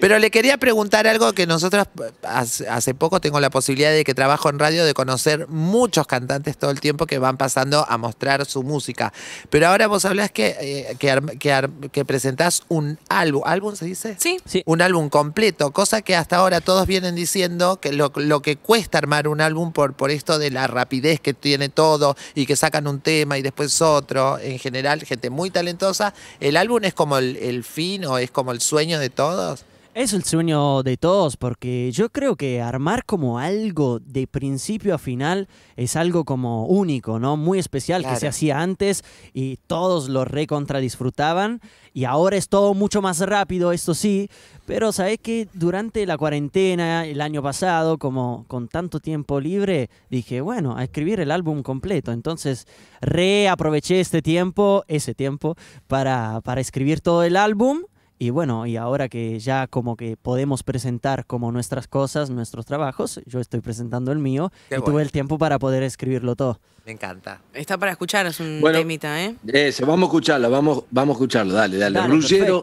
Pero 0.00 0.18
le 0.18 0.30
quería 0.30 0.58
preguntar 0.58 1.06
algo 1.06 1.32
que 1.32 1.46
nosotros 1.46 1.86
hace, 2.22 2.94
poco 2.94 3.20
tengo 3.20 3.40
la 3.40 3.50
posibilidad 3.50 3.90
de 3.90 4.04
que 4.04 4.14
trabajo 4.14 4.48
en 4.50 4.58
radio 4.58 4.84
de 4.84 4.94
conocer 4.94 5.48
muchos 5.48 6.06
cantantes 6.06 6.56
todo 6.56 6.70
el 6.70 6.80
tiempo 6.80 7.06
que 7.06 7.18
van 7.18 7.36
pasando 7.36 7.84
a 7.88 7.98
mostrar 7.98 8.44
su 8.46 8.62
música. 8.62 9.12
Pero 9.50 9.68
ahora 9.68 9.86
vos 9.86 10.04
hablas 10.04 10.30
que, 10.30 10.56
eh, 10.60 10.96
que, 10.98 11.20
que, 11.38 11.68
que 11.90 12.04
presentás 12.04 12.62
un 12.68 12.98
álbum. 13.08 13.42
¿Álbum 13.44 13.74
se 13.74 13.86
dice? 13.86 14.16
Sí. 14.18 14.38
Sí. 14.44 14.62
Un 14.66 14.82
álbum 14.82 15.08
completo, 15.08 15.70
cosa 15.72 16.02
que 16.02 16.14
hasta 16.16 16.36
ahora 16.36 16.60
todos 16.60 16.86
vienen 16.86 16.95
diciendo 17.00 17.80
que 17.80 17.92
lo, 17.92 18.12
lo 18.16 18.42
que 18.42 18.56
cuesta 18.56 18.98
armar 18.98 19.28
un 19.28 19.40
álbum 19.40 19.72
por, 19.72 19.94
por 19.94 20.10
esto 20.10 20.38
de 20.38 20.50
la 20.50 20.66
rapidez 20.66 21.20
que 21.20 21.34
tiene 21.34 21.68
todo 21.68 22.16
y 22.34 22.46
que 22.46 22.56
sacan 22.56 22.86
un 22.86 23.00
tema 23.00 23.38
y 23.38 23.42
después 23.42 23.80
otro, 23.82 24.38
en 24.38 24.58
general, 24.58 25.04
gente 25.04 25.30
muy 25.30 25.50
talentosa, 25.50 26.14
¿el 26.40 26.56
álbum 26.56 26.84
es 26.84 26.94
como 26.94 27.18
el, 27.18 27.36
el 27.36 27.64
fin 27.64 28.04
o 28.04 28.18
es 28.18 28.30
como 28.30 28.52
el 28.52 28.60
sueño 28.60 28.98
de 28.98 29.10
todos? 29.10 29.64
Es 29.96 30.12
el 30.12 30.24
sueño 30.24 30.82
de 30.82 30.98
todos 30.98 31.38
porque 31.38 31.90
yo 31.90 32.10
creo 32.10 32.36
que 32.36 32.60
armar 32.60 33.06
como 33.06 33.38
algo 33.38 33.98
de 33.98 34.26
principio 34.26 34.94
a 34.94 34.98
final 34.98 35.48
es 35.74 35.96
algo 35.96 36.26
como 36.26 36.66
único, 36.66 37.18
¿no? 37.18 37.38
Muy 37.38 37.58
especial 37.58 38.04
que 38.04 38.14
se 38.16 38.28
hacía 38.28 38.60
antes 38.60 39.04
y 39.32 39.56
todos 39.66 40.10
lo 40.10 40.26
recontra 40.26 40.80
disfrutaban 40.80 41.62
y 41.94 42.04
ahora 42.04 42.36
es 42.36 42.50
todo 42.50 42.74
mucho 42.74 43.00
más 43.00 43.20
rápido, 43.20 43.72
esto 43.72 43.94
sí, 43.94 44.28
pero 44.66 44.92
sabes 44.92 45.18
que 45.18 45.48
durante 45.54 46.04
la 46.04 46.18
cuarentena 46.18 47.06
el 47.06 47.22
año 47.22 47.42
pasado, 47.42 47.96
como 47.96 48.44
con 48.48 48.68
tanto 48.68 49.00
tiempo 49.00 49.40
libre, 49.40 49.88
dije, 50.10 50.42
bueno, 50.42 50.76
a 50.76 50.84
escribir 50.84 51.20
el 51.20 51.30
álbum 51.30 51.62
completo, 51.62 52.12
entonces 52.12 52.66
reaproveché 53.00 54.00
este 54.00 54.20
tiempo, 54.20 54.84
ese 54.88 55.14
tiempo, 55.14 55.56
para, 55.86 56.42
para 56.42 56.60
escribir 56.60 57.00
todo 57.00 57.22
el 57.22 57.34
álbum. 57.34 57.84
Y 58.18 58.30
bueno, 58.30 58.66
y 58.66 58.76
ahora 58.76 59.08
que 59.08 59.38
ya 59.38 59.66
como 59.66 59.96
que 59.96 60.16
podemos 60.16 60.62
presentar 60.62 61.26
como 61.26 61.52
nuestras 61.52 61.86
cosas, 61.86 62.30
nuestros 62.30 62.64
trabajos, 62.64 63.20
yo 63.26 63.40
estoy 63.40 63.60
presentando 63.60 64.10
el 64.12 64.18
mío 64.18 64.50
Qué 64.68 64.76
y 64.76 64.78
bueno. 64.78 64.92
tuve 64.92 65.02
el 65.02 65.12
tiempo 65.12 65.36
para 65.38 65.58
poder 65.58 65.82
escribirlo 65.82 66.34
todo. 66.34 66.58
Me 66.86 66.92
encanta. 66.92 67.40
Está 67.52 67.76
para 67.76 67.92
escuchar, 67.92 68.26
es 68.26 68.40
un 68.40 68.60
Bueno. 68.60 68.78
temita, 68.78 69.22
¿eh? 69.22 69.34
Eso, 69.52 69.84
vamos 69.86 70.04
a 70.04 70.06
escucharlo, 70.06 70.50
vamos, 70.50 70.84
vamos 70.90 71.14
a 71.14 71.16
escucharlo, 71.16 71.52
dale, 71.52 71.76
dale. 71.76 71.98
Dale, 71.98 72.14
Ruggero. 72.14 72.62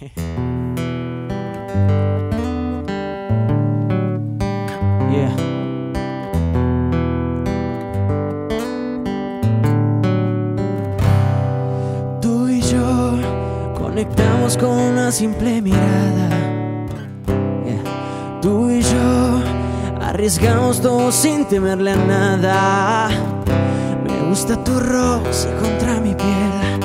con 14.58 14.70
una 14.70 15.10
simple 15.12 15.60
mirada. 15.60 16.30
Tú 18.40 18.70
y 18.70 18.80
yo 18.80 19.42
arriesgamos 20.00 20.80
todo 20.80 21.10
sin 21.12 21.44
temerle 21.46 21.92
a 21.92 21.96
nada. 21.96 23.08
Me 24.04 24.28
gusta 24.28 24.62
tu 24.62 24.78
rosa 24.78 25.48
contra 25.60 26.00
mi 26.00 26.14
piel. 26.14 26.80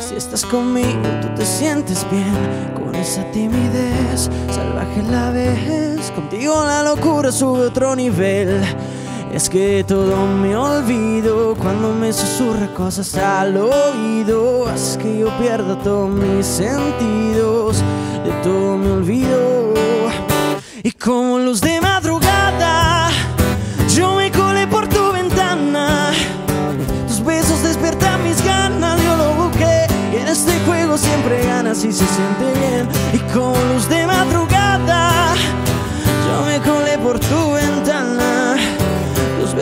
Si 0.00 0.16
estás 0.16 0.44
conmigo, 0.44 1.08
tú 1.22 1.28
te 1.36 1.46
sientes 1.46 2.06
bien. 2.10 2.34
Con 2.74 2.94
esa 2.94 3.22
timidez 3.30 4.30
salvaje 4.50 5.02
la 5.10 5.30
ves. 5.30 6.10
Contigo 6.14 6.64
la 6.64 6.82
locura 6.82 7.30
sube 7.32 7.66
otro 7.66 7.96
nivel. 7.96 8.60
Es 9.34 9.48
que 9.48 9.84
todo 9.84 10.28
me 10.28 10.54
olvido 10.54 11.56
cuando 11.56 11.92
me 11.92 12.12
susurra 12.12 12.68
cosas 12.72 13.16
al 13.16 13.56
oído. 13.56 14.68
Haces 14.68 14.96
que 14.96 15.18
yo 15.18 15.28
pierda 15.38 15.76
todos 15.82 16.08
mis 16.08 16.46
sentidos. 16.46 17.78
De 18.24 18.30
todo 18.44 18.78
me 18.78 18.92
olvido. 18.92 19.74
Y 20.84 20.92
como 20.92 21.40
luz 21.40 21.60
de 21.60 21.80
madrugada, 21.80 23.10
yo 23.96 24.14
me 24.14 24.30
colé 24.30 24.68
por 24.68 24.86
tu 24.86 25.10
ventana. 25.10 26.12
Tus 27.08 27.24
besos 27.24 27.60
despiertan 27.64 28.22
mis 28.22 28.40
ganas, 28.44 29.02
yo 29.02 29.16
lo 29.16 29.34
busqué. 29.34 29.86
Y 30.12 30.16
en 30.18 30.28
este 30.28 30.52
juego 30.60 30.96
siempre 30.96 31.44
ganas 31.44 31.84
y 31.84 31.92
se 31.92 32.06
siente 32.06 32.52
bien. 32.60 32.88
Y 33.12 33.18
como 33.34 33.56
luz 33.72 33.88
de 33.88 34.06
madrugada, 34.06 35.34
yo 36.24 36.46
me 36.46 36.60
colé 36.60 36.98
por 36.98 37.18
tu 37.18 37.34
ventana. 37.50 37.63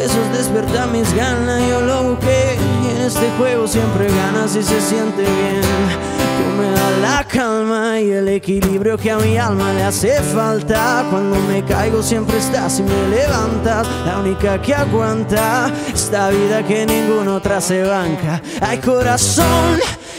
Besos 0.02 0.32
despertan 0.32 0.90
mis 0.90 1.14
ganas, 1.14 1.62
yo 1.68 1.80
lo 1.80 2.02
busqué. 2.02 2.59
Y 2.82 2.90
en 2.90 3.02
este 3.02 3.30
juego 3.38 3.68
siempre 3.68 4.09
ganas 4.09 4.56
y 4.56 4.62
se 4.64 4.80
siente 4.80 5.23
bien. 5.23 5.62
Tú 5.62 6.61
me 6.61 6.68
das 6.73 6.99
la 7.00 7.25
calma 7.28 8.00
y 8.00 8.11
el 8.11 8.26
equilibrio 8.26 8.99
que 8.99 9.12
a 9.12 9.18
mi 9.18 9.38
alma 9.38 9.73
le 9.73 9.85
hace 9.85 10.21
falta. 10.21 11.06
Cuando 11.09 11.37
me 11.42 11.64
caigo 11.64 12.02
siempre 12.02 12.37
estás 12.38 12.80
y 12.80 12.82
me 12.82 13.09
levantas. 13.16 13.87
La 14.04 14.18
única 14.18 14.61
que 14.61 14.75
aguanta 14.75 15.71
esta 15.94 16.30
vida 16.30 16.66
que 16.66 16.85
ninguna 16.85 17.37
otra 17.37 17.61
se 17.61 17.85
banca. 17.85 18.42
Ay 18.61 18.78
corazón, 18.78 19.78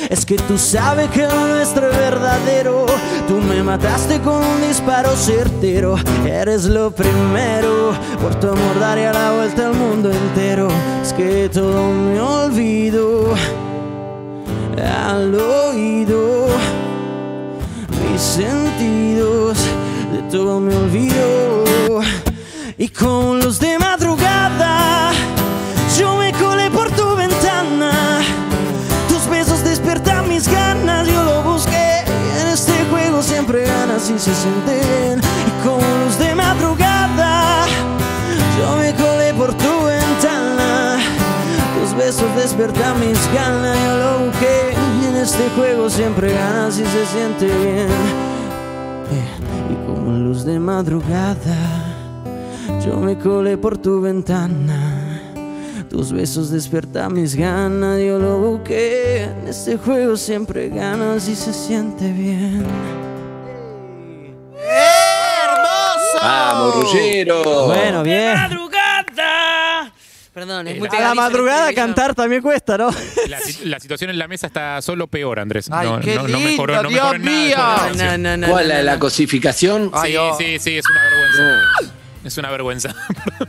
es 0.10 0.26
que 0.26 0.36
tú 0.36 0.58
sabes 0.58 1.10
que 1.10 1.28
nuestro 1.28 1.90
es 1.90 1.98
verdadero. 1.98 2.86
Tú 3.28 3.36
me 3.36 3.64
mataste 3.64 4.20
con 4.22 4.44
un 4.44 4.62
disparo 4.62 5.16
certero. 5.16 5.96
Eres 6.26 6.66
lo 6.66 6.92
primero. 6.92 7.94
Por 8.22 8.36
tu 8.36 8.48
amor 8.48 8.80
daría 8.80 9.14
la 9.14 9.34
vuelta 9.34 9.68
al 9.68 9.76
mundo 9.76 10.12
entero. 10.12 10.68
Es 11.02 11.14
que 11.14 11.50
todo 11.50 11.92
me 11.92 12.20
olvido 12.20 13.34
al 14.82 15.36
oído. 15.36 16.48
Mis 18.12 18.22
sentidos 18.22 19.58
de 20.12 20.22
todo 20.32 20.60
me 20.60 20.76
olvido. 20.76 21.64
Y 22.78 22.90
con 22.90 23.40
los 23.40 23.60
de 23.60 23.73
Y 34.34 35.68
con 35.68 35.80
luz 36.04 36.18
de 36.18 36.34
madrugada, 36.34 37.66
yo 38.58 38.76
me 38.78 38.92
colé 38.96 39.32
por 39.36 39.54
tu 39.54 39.86
ventana. 39.86 40.98
Tus 41.80 41.96
besos 41.96 42.36
despiertan 42.36 43.00
mis 43.00 43.20
ganas, 43.32 43.78
yo 43.78 43.98
lo 43.98 44.26
busqué. 44.26 44.74
En 45.08 45.16
este 45.18 45.50
juego 45.56 45.88
siempre 45.88 46.34
ganas 46.34 46.80
y 46.80 46.84
se 46.84 47.06
siente 47.06 47.46
bien. 47.46 47.88
Eh, 49.12 49.72
Y 49.72 49.76
como 49.86 50.18
luz 50.18 50.44
de 50.44 50.60
madrugada, 50.60 51.56
yo 52.84 52.98
me 52.98 53.18
colé 53.20 53.56
por 53.58 53.78
tu 53.78 54.02
ventana. 54.02 55.22
Tus 55.92 56.12
besos 56.12 56.50
despiertan 56.50 57.14
mis 57.14 57.36
ganas, 57.36 58.02
yo 58.02 58.18
lo 58.18 58.40
busqué. 58.40 59.26
En 59.26 59.48
este 59.48 59.78
juego 59.78 60.18
siempre 60.18 60.70
ganas 60.70 61.30
y 61.30 61.36
se 61.36 61.54
siente 61.54 62.12
bien. 62.12 62.64
Bueno, 67.68 68.04
bien. 68.04 68.34
¡Madrugada! 68.36 69.92
Perdón, 70.34 70.68
es 70.68 70.80
muy 70.80 70.88
A 70.92 71.00
la 71.00 71.14
madrugada 71.14 71.72
cantar 71.74 72.16
también 72.16 72.42
cuesta, 72.42 72.76
¿no? 72.76 72.90
La, 73.28 73.40
si- 73.40 73.66
la 73.66 73.80
situación 73.80 74.10
en 74.10 74.18
la 74.18 74.28
mesa 74.28 74.48
está 74.48 74.82
solo 74.82 75.06
peor, 75.06 75.40
Andrés. 75.40 75.70
Ay, 75.72 75.88
no, 75.88 76.00
qué 76.00 76.16
no, 76.16 76.28
no 76.28 76.40
mejoró, 76.40 76.82
no 76.82 76.90
mejoró 76.90 77.20
nada. 77.20 77.78
¿Cuál, 77.90 77.98
no, 77.98 78.04
la 78.04 78.78
de 78.78 78.82
no, 78.82 78.82
la 78.84 79.00
cosificación? 79.00 79.92
Ay, 79.94 80.12
Sí, 80.14 80.18
oh. 80.18 80.36
sí, 80.38 80.58
sí, 80.60 80.78
es 80.78 80.86
una 80.90 81.02
vergüenza. 81.04 81.94
Es 82.24 82.38
una 82.38 82.50
vergüenza. 82.52 82.96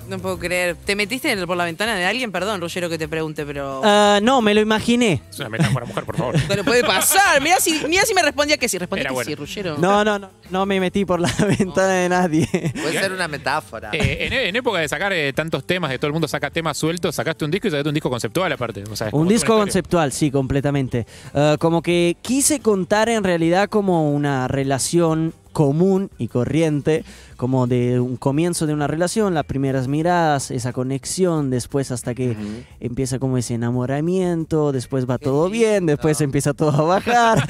No 0.08 0.18
puedo 0.18 0.38
creer. 0.38 0.76
¿Te 0.76 0.94
metiste 0.96 1.32
en- 1.32 1.46
por 1.46 1.56
la 1.56 1.64
ventana 1.64 1.94
de 1.96 2.04
alguien? 2.04 2.30
Perdón, 2.30 2.60
Ruggiero, 2.60 2.90
que 2.90 2.98
te 2.98 3.08
pregunte, 3.08 3.46
pero. 3.46 3.80
Ah, 3.82 4.20
no, 4.22 4.42
me 4.42 4.52
lo 4.54 4.60
imaginé. 4.60 5.22
Es 5.30 5.38
una 5.40 5.48
metáfora, 5.48 5.86
mujer, 5.86 6.04
por 6.04 6.16
favor. 6.16 6.34
Pero 6.46 6.62
puede 6.62 6.84
pasar. 6.84 7.40
Mira 7.42 7.58
si, 7.58 7.80
mira 7.88 8.04
si 8.04 8.12
me 8.12 8.20
respondía 8.22 8.58
que 8.58 8.68
sí. 8.68 8.76
Respondí 8.76 9.00
Era 9.00 9.08
que 9.10 9.14
bueno. 9.14 9.26
sí, 9.28 9.34
Ruggiero. 9.34 9.78
No, 9.78 10.04
no, 10.04 10.18
no. 10.18 10.30
No 10.50 10.66
me 10.66 10.78
metí 10.78 11.04
por 11.06 11.20
la 11.20 11.32
ventana 11.58 11.88
de 11.94 12.08
nadie. 12.10 12.46
Puede 12.74 12.92
ser 13.00 13.12
una 13.12 13.28
metáfora. 13.28 13.90
Eh, 13.94 14.26
en, 14.26 14.32
en 14.34 14.56
época 14.56 14.78
de 14.80 14.88
sacar 14.88 15.12
eh, 15.14 15.32
tantos 15.32 15.66
temas, 15.66 15.90
de 15.90 15.98
todo 15.98 16.08
el 16.08 16.12
mundo 16.12 16.28
saca 16.28 16.50
temas 16.50 16.76
sueltos, 16.76 17.14
sacaste 17.14 17.44
un 17.46 17.50
disco 17.50 17.68
y 17.68 17.70
sacaste 17.70 17.88
un 17.88 17.94
disco 17.94 18.10
conceptual 18.10 18.52
aparte. 18.52 18.84
O 18.90 18.94
sea, 18.94 19.06
es 19.06 19.10
como 19.10 19.22
Un 19.22 19.28
toda 19.28 19.34
disco 19.34 19.52
una 19.54 19.60
historia. 19.62 19.64
conceptual, 19.64 20.12
sí, 20.12 20.30
completamente. 20.30 21.06
Ah, 21.34 21.56
como 21.58 21.80
que 21.80 22.16
quise 22.20 22.60
contar 22.60 23.08
en 23.08 23.24
realidad 23.24 23.68
como 23.70 24.10
una 24.12 24.48
relación 24.48 25.32
común 25.54 26.10
y 26.18 26.28
corriente, 26.28 27.04
como 27.38 27.66
de 27.66 27.98
un 27.98 28.16
comienzo 28.18 28.66
de 28.66 28.74
una 28.74 28.86
relación, 28.86 29.32
las 29.32 29.44
primeras 29.46 29.88
miradas, 29.88 30.50
esa 30.50 30.74
conexión, 30.74 31.48
después 31.48 31.90
hasta 31.90 32.14
que 32.14 32.36
empieza 32.80 33.18
como 33.18 33.38
ese 33.38 33.54
enamoramiento, 33.54 34.72
después 34.72 35.08
va 35.08 35.16
todo 35.16 35.48
bien, 35.48 35.86
después 35.86 36.20
empieza 36.20 36.52
todo 36.52 36.70
a 36.72 36.82
bajar. 36.82 37.48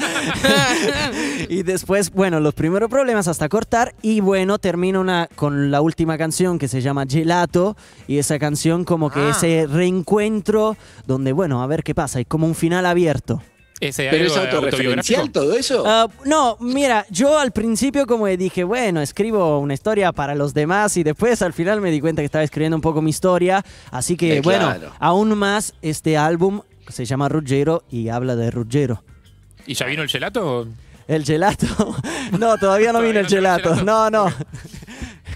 y 1.48 1.64
después, 1.64 2.12
bueno, 2.12 2.38
los 2.38 2.54
primeros 2.54 2.88
problemas 2.88 3.26
hasta 3.26 3.48
cortar 3.48 3.94
y 4.02 4.20
bueno, 4.20 4.58
termina 4.58 5.00
una, 5.00 5.28
con 5.34 5.70
la 5.72 5.80
última 5.80 6.16
canción 6.16 6.58
que 6.58 6.68
se 6.68 6.80
llama 6.80 7.06
Gelato 7.08 7.76
y 8.06 8.18
esa 8.18 8.38
canción 8.38 8.84
como 8.84 9.10
que 9.10 9.20
Ah. 9.20 9.30
ese 9.30 9.66
reencuentro 9.66 10.76
donde, 11.06 11.32
bueno, 11.32 11.62
a 11.62 11.66
ver 11.66 11.82
qué 11.82 11.94
pasa, 11.94 12.18
hay 12.18 12.26
como 12.26 12.46
un 12.46 12.54
final 12.54 12.84
abierto. 12.84 13.40
Ese 13.88 14.08
¿Pero 14.10 14.24
es 14.26 14.36
autorreferencial 14.36 15.30
todo 15.30 15.54
eso? 15.54 15.82
Ah, 15.86 16.08
no, 16.24 16.56
mira, 16.60 17.06
yo 17.10 17.38
al 17.38 17.52
principio 17.52 18.06
como 18.06 18.26
dije, 18.26 18.64
bueno, 18.64 19.00
escribo 19.00 19.58
una 19.58 19.74
historia 19.74 20.12
para 20.12 20.34
los 20.34 20.54
demás 20.54 20.96
y 20.96 21.02
después 21.02 21.42
al 21.42 21.52
final 21.52 21.80
me 21.80 21.90
di 21.90 22.00
cuenta 22.00 22.22
que 22.22 22.26
estaba 22.26 22.44
escribiendo 22.44 22.76
un 22.76 22.80
poco 22.82 23.02
mi 23.02 23.10
historia, 23.10 23.64
así 23.90 24.16
que 24.16 24.38
Eh, 24.38 24.40
bueno, 24.40 24.66
claro. 24.66 24.92
aún 24.98 25.36
más 25.36 25.74
este 25.82 26.16
álbum 26.16 26.62
se 26.88 27.04
llama 27.04 27.28
Ruggero 27.28 27.82
y 27.90 28.08
habla 28.08 28.36
de 28.36 28.50
Ruggero. 28.50 29.02
¿Y 29.66 29.74
ya 29.74 29.86
vino 29.86 30.02
el 30.02 30.08
gelato? 30.08 30.66
El 31.08 31.24
gelato. 31.24 31.66
No, 32.32 32.56
todavía 32.58 32.92
no 32.92 32.98
Todavía 33.00 33.00
vino 33.00 33.20
el 33.20 33.24
no 33.24 33.28
llegó 33.28 33.46
el 33.46 33.62
gelato. 33.62 33.74
gelato. 33.76 33.84
No, 33.84 34.10
no. 34.10 34.32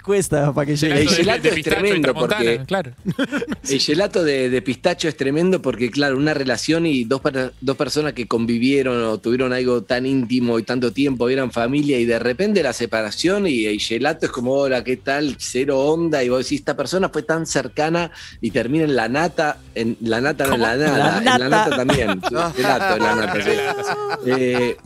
Cuesta 0.08 0.52
para 0.52 0.66
que 0.66 0.72
El 0.72 0.78
llegue. 0.78 1.00
El 1.02 1.08
gelato 1.08 1.42
de- 1.42 1.48
es 1.50 1.54
pistacho 1.54 1.76
tremendo, 1.80 2.14
porque- 2.14 2.60
Claro. 2.66 2.90
El 3.68 3.80
gelato 3.80 4.24
de, 4.24 4.50
de 4.50 4.62
pistacho 4.62 5.06
es 5.08 5.16
tremendo 5.16 5.62
porque, 5.62 5.90
claro, 5.90 6.16
una 6.16 6.34
relación 6.34 6.84
y 6.86 7.04
dos, 7.04 7.20
dos 7.60 7.76
personas 7.76 8.14
que 8.14 8.26
convivieron 8.26 9.00
o 9.04 9.18
tuvieron 9.18 9.52
algo 9.52 9.82
tan 9.82 10.06
íntimo 10.06 10.58
y 10.58 10.64
tanto 10.64 10.92
tiempo, 10.92 11.28
eran 11.28 11.52
familia 11.52 12.00
y 12.00 12.04
de 12.06 12.18
repente 12.18 12.62
la 12.62 12.72
separación 12.72 13.46
y 13.46 13.66
el 13.66 13.78
gelato 13.80 14.26
es 14.26 14.32
como, 14.32 14.52
hola, 14.54 14.82
¿qué 14.82 14.96
tal? 14.96 15.36
Cero 15.38 15.78
onda 15.80 16.24
y 16.24 16.28
vos 16.30 16.44
decís, 16.44 16.60
esta 16.60 16.76
persona 16.76 17.08
fue 17.10 17.22
tan 17.22 17.46
cercana 17.46 18.10
y 18.40 18.50
termina 18.50 18.84
en 18.84 18.96
la 18.96 19.08
nata, 19.08 19.58
en 19.74 19.96
la 20.00 20.20
nata 20.20 20.46
no 20.46 20.54
en 20.54 20.60
la 20.62 20.76
nada, 20.76 20.98
La 20.98 21.18
en 21.18 21.24
la 21.24 21.38
nata. 21.38 21.48
nata 21.48 21.76
también, 21.76 22.20
gelato 22.56 22.96
en 22.96 23.02
la 23.02 23.14
nata, 23.14 23.42
sí. 23.44 23.50
Eh, 24.26 24.76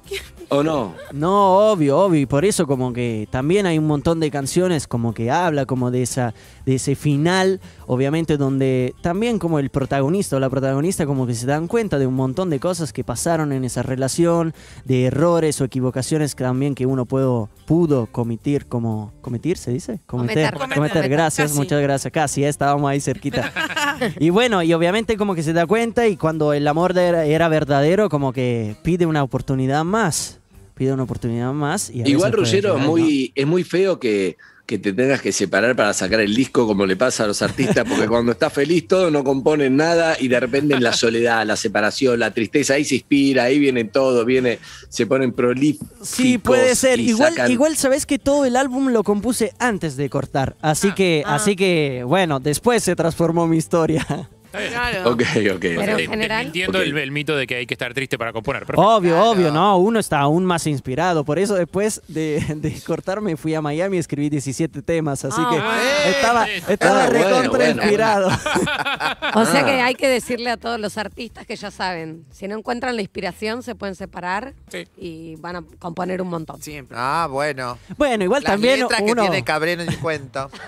¿O 0.54 0.62
no? 0.62 0.94
No, 1.12 1.70
obvio, 1.72 1.98
obvio. 1.98 2.20
Y 2.20 2.26
por 2.26 2.44
eso 2.44 2.66
como 2.66 2.92
que 2.92 3.26
también 3.30 3.64
hay 3.64 3.78
un 3.78 3.86
montón 3.86 4.20
de 4.20 4.30
canciones 4.30 4.86
como 4.86 5.14
que 5.14 5.30
habla 5.30 5.64
como 5.64 5.90
de 5.90 6.02
esa 6.02 6.34
de 6.66 6.74
ese 6.74 6.94
final, 6.94 7.60
obviamente 7.86 8.36
donde 8.36 8.94
también 9.00 9.38
como 9.38 9.58
el 9.58 9.70
protagonista 9.70 10.36
o 10.36 10.40
la 10.40 10.50
protagonista 10.50 11.06
como 11.06 11.26
que 11.26 11.34
se 11.34 11.46
dan 11.46 11.66
cuenta 11.68 11.98
de 11.98 12.06
un 12.06 12.14
montón 12.14 12.50
de 12.50 12.60
cosas 12.60 12.92
que 12.92 13.02
pasaron 13.02 13.52
en 13.52 13.64
esa 13.64 13.82
relación, 13.82 14.52
de 14.84 15.06
errores 15.06 15.60
o 15.60 15.64
equivocaciones 15.64 16.34
que 16.34 16.44
también 16.44 16.74
que 16.74 16.84
uno 16.84 17.06
puedo 17.06 17.48
pudo 17.66 18.06
cometer 18.06 18.66
como 18.66 19.12
cometer 19.22 19.56
se 19.56 19.72
dice 19.72 20.00
Cometer. 20.06 20.52
cometer, 20.52 20.74
Cometer. 20.76 21.08
gracias 21.08 21.48
Casi. 21.48 21.58
muchas 21.58 21.80
gracias 21.80 22.12
casi 22.12 22.44
eh, 22.44 22.48
estábamos 22.48 22.90
ahí 22.90 23.00
cerquita 23.00 23.50
y 24.20 24.30
bueno 24.30 24.62
y 24.62 24.74
obviamente 24.74 25.16
como 25.16 25.34
que 25.34 25.42
se 25.42 25.52
da 25.52 25.66
cuenta 25.66 26.06
y 26.06 26.16
cuando 26.16 26.52
el 26.52 26.68
amor 26.68 26.96
era, 26.98 27.24
era 27.24 27.48
verdadero 27.48 28.08
como 28.08 28.32
que 28.32 28.76
pide 28.82 29.06
una 29.06 29.22
oportunidad 29.22 29.84
más 29.84 30.41
pide 30.74 30.92
una 30.92 31.02
oportunidad 31.04 31.52
más 31.52 31.90
y 31.90 32.08
Igual, 32.08 32.32
Ruggiero, 32.32 32.76
es 32.78 32.82
muy, 32.84 33.32
es 33.34 33.46
muy 33.46 33.62
feo 33.64 33.98
que, 34.00 34.36
que 34.64 34.78
te 34.78 34.92
tengas 34.92 35.20
que 35.20 35.32
separar 35.32 35.76
para 35.76 35.92
sacar 35.92 36.20
el 36.20 36.34
disco 36.34 36.66
como 36.66 36.86
le 36.86 36.96
pasa 36.96 37.24
a 37.24 37.26
los 37.26 37.42
artistas, 37.42 37.84
porque 37.86 38.06
cuando 38.08 38.32
estás 38.32 38.52
feliz 38.52 38.86
todo 38.88 39.10
no 39.10 39.22
componen 39.24 39.76
nada 39.76 40.16
y 40.18 40.28
de 40.28 40.40
repente 40.40 40.74
en 40.74 40.82
la 40.82 40.92
soledad, 40.92 41.44
la 41.44 41.56
separación, 41.56 42.18
la 42.20 42.30
tristeza, 42.32 42.74
ahí 42.74 42.84
se 42.84 42.94
inspira, 42.94 43.44
ahí 43.44 43.58
viene 43.58 43.84
todo, 43.84 44.24
viene, 44.24 44.60
se 44.88 45.06
ponen 45.06 45.32
prolíficos. 45.32 46.08
Sí, 46.08 46.38
puede 46.38 46.74
ser. 46.74 47.00
Igual, 47.00 47.34
sacan- 47.34 47.50
igual 47.50 47.76
sabes 47.76 48.06
que 48.06 48.18
todo 48.18 48.44
el 48.46 48.56
álbum 48.56 48.88
lo 48.88 49.02
compuse 49.02 49.52
antes 49.58 49.96
de 49.96 50.08
cortar. 50.08 50.56
Así 50.62 50.92
que, 50.92 51.22
Ah. 51.26 51.34
así 51.34 51.54
que, 51.56 52.04
bueno, 52.06 52.40
después 52.40 52.82
se 52.82 52.96
transformó 52.96 53.46
mi 53.46 53.58
historia. 53.58 54.06
Claro. 54.52 55.10
Ok, 55.10 55.22
ok. 55.54 55.60
Pero 55.60 55.94
ok. 55.94 55.98
en 56.00 56.10
general- 56.10 56.46
Entiendo 56.46 56.78
Ok. 56.78 56.84
el, 56.84 56.98
el 56.98 57.10
mito 57.10 57.36
de 57.36 57.46
que 57.46 57.56
hay 57.56 57.66
que 57.66 57.74
estar 57.74 57.92
triste 57.94 58.18
para 58.18 58.32
componer. 58.32 58.64
Perfecto. 58.66 58.96
Obvio, 58.96 59.14
Claro. 59.14 59.30
obvio, 59.30 59.50
no, 59.52 59.78
uno 59.78 59.98
está 59.98 60.20
aún 60.20 60.44
más 60.44 60.66
inspirado. 60.66 61.24
Por 61.24 61.38
eso 61.38 61.54
después 61.54 62.02
de, 62.08 62.42
de 62.56 62.80
cortarme 62.86 63.36
fui 63.36 63.54
a 63.54 63.60
Miami 63.62 63.96
y 63.96 64.00
escribí 64.00 64.28
17 64.30 64.82
temas. 64.82 65.24
Así 65.24 65.40
Ah, 65.40 65.48
que 65.50 65.56
bueno. 65.56 66.16
estaba, 66.16 66.48
Eh, 66.48 66.62
estaba 66.68 67.04
ah, 67.04 67.08
bueno, 67.10 67.24
recontra 67.28 67.50
bueno, 67.66 67.82
inspirado. 67.82 68.28
O 69.34 69.44
sea 69.46 69.62
Ah. 69.62 69.64
que 69.64 69.80
hay 69.80 69.94
que 69.94 70.08
decirle 70.08 70.50
a 70.50 70.56
todos 70.56 70.78
los 70.78 70.98
artistas 70.98 71.46
que 71.46 71.56
ya 71.56 71.70
saben, 71.70 72.24
si 72.30 72.46
no 72.48 72.56
encuentran 72.58 72.96
la 72.96 73.02
inspiración 73.02 73.62
se 73.62 73.74
pueden 73.74 73.94
separar 73.94 74.54
Sí. 74.68 74.86
y 74.96 75.36
van 75.36 75.56
a 75.56 75.64
componer 75.78 76.20
un 76.20 76.28
montón. 76.28 76.60
Siempre. 76.60 76.96
Ah, 77.00 77.26
bueno. 77.30 77.78
Bueno, 77.96 78.24
igual 78.24 78.42
Las 78.42 78.52
también 78.52 78.80
letras 78.80 79.02
que 79.02 79.12
uno... 79.12 79.22
tiene 79.22 79.42
Cabrera 79.44 79.82
en 79.82 79.88
el 79.88 79.98
cuento. 79.98 80.50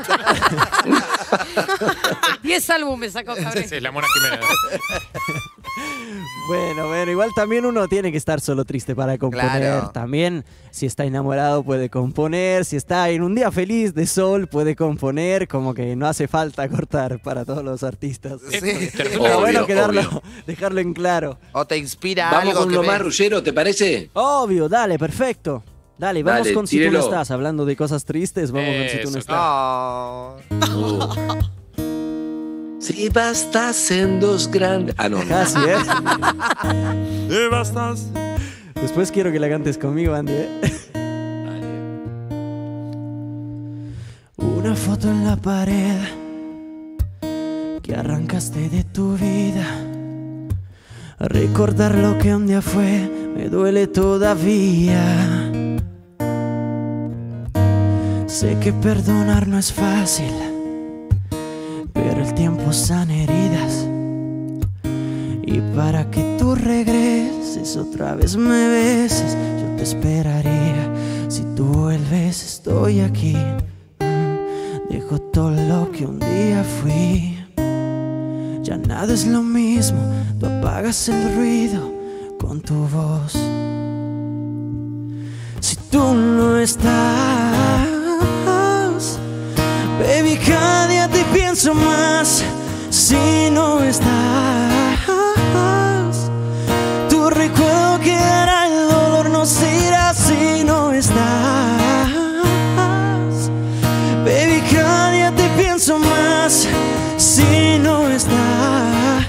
10 2.42 2.70
álbumes 2.70 3.12
sacó 3.12 3.34
Cabrera. 3.34 3.73
Sí, 3.74 3.80
la 3.80 3.90
Mona 3.90 4.06
Jiménez. 4.14 4.40
Bueno, 6.46 6.88
bueno, 6.88 7.10
igual 7.10 7.30
también 7.34 7.64
uno 7.64 7.88
tiene 7.88 8.12
que 8.12 8.18
estar 8.18 8.38
solo 8.38 8.66
triste 8.66 8.94
para 8.94 9.16
componer. 9.16 9.62
Claro. 9.62 9.90
También, 9.92 10.44
si 10.70 10.84
está 10.84 11.06
enamorado, 11.06 11.64
puede 11.64 11.88
componer. 11.88 12.66
Si 12.66 12.76
está 12.76 13.08
en 13.08 13.22
un 13.22 13.34
día 13.34 13.50
feliz 13.50 13.94
de 13.94 14.06
sol, 14.06 14.46
puede 14.46 14.76
componer. 14.76 15.48
Como 15.48 15.72
que 15.72 15.96
no 15.96 16.06
hace 16.06 16.28
falta 16.28 16.68
cortar 16.68 17.22
para 17.22 17.46
todos 17.46 17.64
los 17.64 17.82
artistas. 17.82 18.42
Sí. 18.50 18.60
¿Te 18.60 18.68
resulta 18.68 19.02
Está 19.04 19.20
Obvio, 19.20 19.40
bueno 19.40 19.66
quedarlo, 19.66 20.00
obvio. 20.02 20.22
dejarlo 20.46 20.80
en 20.80 20.92
claro. 20.92 21.38
O 21.52 21.66
te 21.66 21.78
inspira 21.78 22.30
Vamos 22.30 22.50
algo 22.50 22.60
con 22.60 22.68
que 22.68 22.76
lo 22.76 22.82
más, 22.82 23.02
¿te 23.42 23.52
parece? 23.54 24.10
Obvio, 24.12 24.68
dale, 24.68 24.98
perfecto. 24.98 25.64
Dale, 25.96 26.22
vamos 26.22 26.42
Dale, 26.42 26.54
con 26.54 26.66
Si 26.66 26.84
tú 26.84 26.92
no 26.92 26.98
estás. 26.98 27.30
Hablando 27.30 27.64
de 27.64 27.74
cosas 27.74 28.04
tristes, 28.04 28.52
vamos 28.52 28.76
con 28.76 28.88
Si 28.90 29.02
tú 29.02 29.10
no 29.10 29.18
estás. 29.18 29.38
Oh. 29.40 30.36
Si 32.84 33.08
bastas 33.08 33.90
en 33.92 34.20
dos 34.20 34.50
grandes. 34.50 34.94
Ah, 34.98 35.08
no. 35.08 35.16
no. 35.16 35.26
Casi, 35.26 35.58
¿eh? 35.66 35.76
Después 38.74 39.10
quiero 39.10 39.32
que 39.32 39.40
la 39.40 39.48
cantes 39.48 39.78
conmigo, 39.78 40.12
Andy, 40.14 40.34
¿eh? 40.34 40.48
Una 44.36 44.74
foto 44.74 45.08
en 45.08 45.24
la 45.24 45.36
pared 45.36 45.96
que 47.82 47.94
arrancaste 47.94 48.68
de 48.68 48.84
tu 48.84 49.16
vida. 49.16 49.64
Recordar 51.18 51.94
lo 51.94 52.18
que 52.18 52.34
un 52.34 52.46
día 52.46 52.60
fue 52.60 53.10
me 53.34 53.48
duele 53.48 53.86
todavía. 53.86 55.50
Sé 58.26 58.58
que 58.58 58.74
perdonar 58.74 59.48
no 59.48 59.58
es 59.58 59.72
fácil, 59.72 60.34
sana 62.73 63.14
heridas. 63.14 63.87
Y 65.46 65.61
para 65.77 66.11
que 66.11 66.37
tú 66.38 66.55
regreses 66.55 67.77
otra 67.77 68.14
vez 68.14 68.37
me 68.37 68.68
beses, 68.68 69.37
yo 69.61 69.77
te 69.77 69.83
esperaría. 69.83 70.90
Si 71.29 71.42
tú 71.55 71.64
vuelves, 71.64 72.42
estoy 72.42 73.00
aquí. 73.00 73.37
Mm, 74.00 74.88
Dejo 74.90 75.20
todo 75.20 75.50
lo 75.50 75.90
que 75.92 76.07
un 76.07 76.18
día 76.18 76.64
fui. 76.83 77.37
Ya 78.62 78.79
nada 78.79 79.12
es 79.12 79.27
lo 79.27 79.42
mismo, 79.42 79.98
tú 80.40 80.46
apagas 80.46 81.09
el 81.09 81.37
ruido 81.37 81.92
con 82.40 82.61
tu 82.62 82.74
voz. 82.88 83.33
Si 85.61 85.77
tú 85.90 86.14
no 86.14 86.57
estás, 86.57 87.88
baby, 89.98 90.38
cada 90.46 90.87
día 90.88 91.09
te 91.09 91.22
pienso 91.33 91.74
más. 91.74 92.42
Si 93.06 93.50
no 93.52 93.84
estás, 93.84 94.98
tu 97.10 97.28
recuerdo 97.28 98.00
quedará, 98.00 98.66
el 98.66 98.88
dolor 98.88 99.28
no 99.28 99.44
se 99.44 99.88
irá 99.88 100.14
si 100.14 100.64
no 100.64 100.90
estás. 100.90 101.20
Baby, 104.24 104.62
cada 104.72 105.10
día 105.12 105.30
te 105.32 105.46
pienso 105.50 105.98
más. 105.98 106.66
Si 107.18 107.78
no 107.78 108.08
estás, 108.08 109.26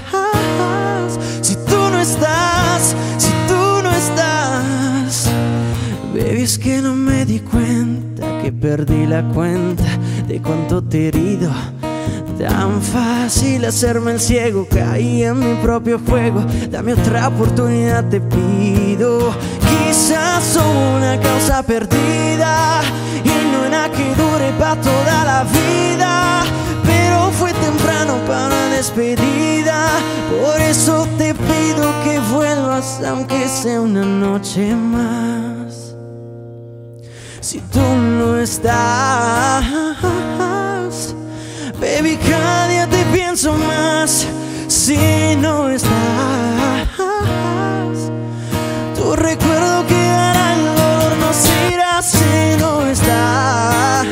si 1.42 1.54
tú 1.56 1.76
no 1.76 2.00
estás, 2.00 2.96
si 3.18 3.30
tú 3.46 3.82
no 3.82 3.90
estás. 3.90 5.30
Baby, 6.14 6.44
es 6.44 6.58
que 6.58 6.80
no 6.80 6.94
me 6.94 7.26
di 7.26 7.40
cuenta 7.40 8.40
que 8.42 8.50
perdí 8.52 9.04
la 9.04 9.22
cuenta 9.34 9.84
de 10.26 10.40
cuánto 10.40 10.82
te 10.82 11.04
he 11.04 11.08
herido. 11.08 11.52
Tan 12.38 12.82
fácil 12.82 13.64
hacerme 13.64 14.12
el 14.12 14.20
ciego, 14.20 14.66
caí 14.70 15.22
en 15.22 15.38
mi 15.38 15.54
propio 15.62 15.98
juego. 15.98 16.44
Dame 16.70 16.92
otra 16.92 17.28
oportunidad, 17.28 18.04
te 18.04 18.20
pido. 18.20 19.34
Quizás 19.60 20.56
una 20.56 21.18
causa 21.18 21.62
perdida 21.62 22.82
y 23.24 23.52
no 23.52 23.68
nada 23.70 23.90
que 23.90 24.14
dure 24.14 24.52
para 24.58 24.80
toda 24.80 25.24
la 25.24 25.44
vida. 25.44 26.42
Pero 26.84 27.30
fue 27.30 27.52
temprano 27.54 28.18
para 28.26 28.46
una 28.46 28.68
despedida. 28.68 29.88
Por 30.42 30.60
eso 30.60 31.08
te 31.16 31.34
pido 31.34 31.90
que 32.04 32.20
vuelvas, 32.34 33.00
aunque 33.06 33.48
sea 33.48 33.80
una 33.80 34.04
noche 34.04 34.74
más. 34.74 35.94
Si 37.40 37.60
tú 37.60 37.80
no 37.80 38.36
estás, 38.36 39.64
baby, 41.86 42.16
cada 42.16 42.68
día 42.68 42.86
te 42.88 43.04
pienso 43.12 43.52
más. 43.52 44.26
Si 44.66 45.36
no 45.36 45.68
estás, 45.68 46.88
tu 48.96 49.14
recuerdo 49.14 49.86
quedará, 49.86 50.54
el 50.54 50.64
dolor 50.64 51.16
no 51.20 51.32
se 51.32 51.74
irá. 51.74 52.02
Si 52.02 52.56
no 52.58 52.86
estás, 52.86 54.06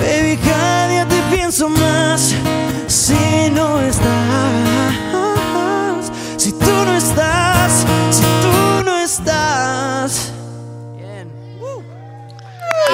baby, 0.00 0.36
cada 0.36 0.88
día 0.88 1.06
te 1.06 1.20
pienso 1.34 1.68
más. 1.68 2.34
Si 2.86 3.50
no 3.50 3.80
estás, 3.80 4.92
si 6.36 6.52
tú 6.52 6.70
no 6.86 6.94
estás, 6.96 7.84
si 8.10 8.22
tú 8.42 8.84
no 8.84 8.98
estás. 8.98 10.32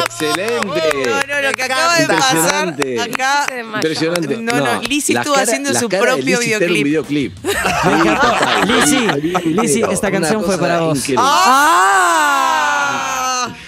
Excelente. 0.04 0.82
No, 1.04 1.10
no, 1.10 1.21
lo 1.52 1.56
que 1.56 1.62
acaba 1.62 1.96
de 1.96 2.06
pasar 2.06 2.68
Impresionante. 2.68 3.00
acá. 3.00 3.46
Impresionante. 3.60 4.36
No, 4.38 4.56
no, 4.60 4.80
Lizzy 4.82 5.12
las 5.12 5.24
estuvo 5.26 5.40
haciendo 5.40 5.72
su 5.74 5.88
propio 5.88 6.16
Lizzy 6.40 6.54
un 6.54 6.60
videoclip. 6.60 7.36
Lizzy, 8.66 9.06
Lizzy, 9.44 9.82
esta 9.90 10.10
canción 10.10 10.42
fue 10.44 10.58
para 10.58 10.80
vos. 10.80 10.98
¡Ah! 11.16 13.02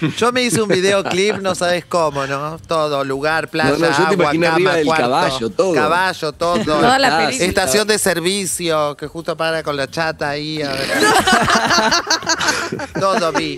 Yo 0.17 0.33
me 0.33 0.43
hice 0.43 0.61
un 0.63 0.69
videoclip, 0.69 1.37
no 1.39 1.55
sabes 1.55 1.85
cómo, 1.85 2.27
¿no? 2.27 2.59
Todo, 2.67 3.05
lugar, 3.05 3.49
playa, 3.49 3.71
No, 3.71 3.79
no, 3.79 3.87
yo 3.89 3.97
te 4.09 4.15
agua, 4.15 4.33
cama, 4.33 4.49
arriba 4.55 4.75
del 4.77 4.87
cuarto, 4.87 5.03
caballo, 5.05 5.51
todo. 5.51 5.75
Caballo, 5.75 6.33
todo. 6.33 6.59
Toda 6.65 6.99
la 6.99 7.09
Ah, 7.15 7.19
película. 7.27 7.47
Estación 7.49 7.87
de 7.87 7.99
servicio, 7.99 8.97
que 8.97 9.07
justo 9.07 9.37
para 9.37 9.63
con 9.63 9.77
la 9.77 9.89
chata 9.91 10.31
ahí. 10.31 10.63
a 10.63 10.71
ver. 10.73 10.89
todo 13.01 13.33
vi. 13.33 13.57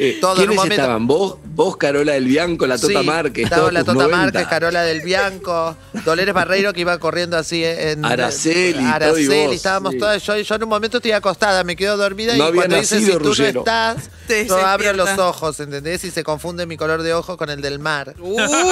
Eh, 0.00 0.18
Todo 0.20 0.30
en 0.32 0.36
¿Quiénes 0.38 0.50
un 0.50 0.56
momento- 0.56 0.74
estaban? 0.82 1.06
¿Vos, 1.08 1.38
vos, 1.44 1.76
Carola 1.76 2.12
del 2.12 2.26
Bianco, 2.26 2.68
la 2.68 2.78
Tota 2.78 3.00
Sí, 3.00 3.06
Márquez? 3.06 3.44
Estaba 3.44 3.72
la 3.72 3.80
Tota 3.80 3.94
90? 3.94 4.16
Márquez, 4.16 4.46
Carola 4.46 4.82
del 4.82 5.00
Bianco, 5.00 5.76
Dolores 6.04 6.32
Barreiro 6.32 6.72
que 6.72 6.82
iba 6.82 6.96
corriendo 6.98 7.36
así 7.36 7.64
en. 7.64 8.04
Araceli, 8.04 8.74
todo 8.74 8.82
y 8.82 8.86
Araceli, 8.86 9.46
vos, 9.46 9.54
estábamos 9.56 9.92
sí. 9.94 9.98
todas. 9.98 10.22
Yo, 10.22 10.36
yo 10.38 10.54
en 10.54 10.62
un 10.62 10.68
momento 10.68 10.98
estoy 10.98 11.10
acostada, 11.12 11.64
me 11.64 11.74
quedo 11.74 11.96
dormida 11.96 12.36
No 12.36 12.50
y 12.50 12.52
cuando 12.52 12.76
dice 12.76 13.00
si 13.00 13.10
tú 13.18 13.34
no 13.36 13.44
estás, 13.44 14.08
Te- 14.28 14.46
yo 14.46 14.64
abro 14.64 14.92
los 14.92 15.18
ojos, 15.18 15.58
¿entendés? 15.58 16.04
Y 16.04 16.12
se 16.12 16.22
confunde 16.22 16.64
mi 16.66 16.76
color 16.76 17.02
de 17.02 17.14
ojo 17.14 17.36
con 17.36 17.50
el 17.50 17.60
del 17.60 17.80
mar. 17.80 18.14